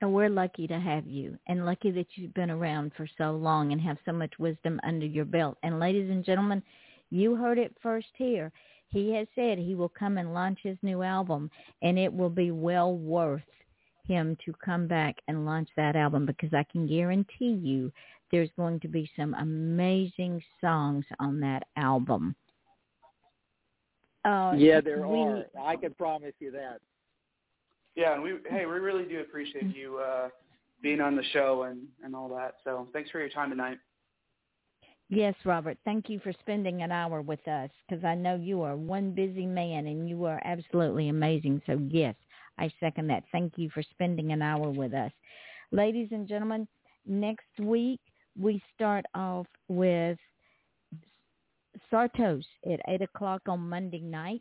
[0.00, 3.72] And we're lucky to have you and lucky that you've been around for so long
[3.72, 5.58] and have so much wisdom under your belt.
[5.62, 6.62] And ladies and gentlemen,
[7.10, 8.50] you heard it first here.
[8.88, 11.50] He has said he will come and launch his new album
[11.82, 13.42] and it will be well worth
[14.04, 17.92] him to come back and launch that album because I can guarantee you
[18.30, 22.34] there's going to be some amazing songs on that album.
[24.24, 25.44] Uh, yeah, there we, are.
[25.62, 26.80] I can promise you that.
[27.96, 30.28] Yeah, and we hey, we really do appreciate you uh,
[30.82, 32.54] being on the show and and all that.
[32.64, 33.78] So thanks for your time tonight.
[35.12, 35.76] Yes, Robert.
[35.84, 39.44] Thank you for spending an hour with us because I know you are one busy
[39.44, 41.60] man and you are absolutely amazing.
[41.66, 42.14] So yes,
[42.58, 43.24] I second that.
[43.32, 45.10] Thank you for spending an hour with us.
[45.72, 46.68] Ladies and gentlemen,
[47.06, 48.00] next week
[48.38, 50.16] we start off with
[51.92, 54.40] Sartos at 8 o'clock on Monday night.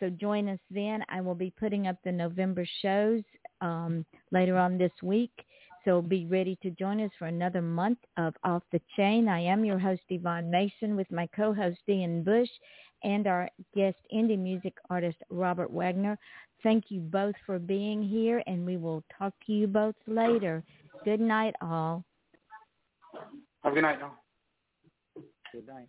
[0.00, 1.04] So join us then.
[1.08, 3.22] I will be putting up the November shows
[3.60, 5.32] um, later on this week.
[5.84, 9.28] So be ready to join us for another month of Off the Chain.
[9.28, 12.48] I am your host, Yvonne Mason, with my co-host, Ian Bush,
[13.04, 16.18] and our guest indie music artist, Robert Wagner.
[16.62, 20.64] Thank you both for being here, and we will talk to you both later.
[21.04, 22.04] Good night, all.
[23.62, 24.16] Have a good night, all.
[25.52, 25.88] Good night.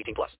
[0.00, 0.30] 18 plus.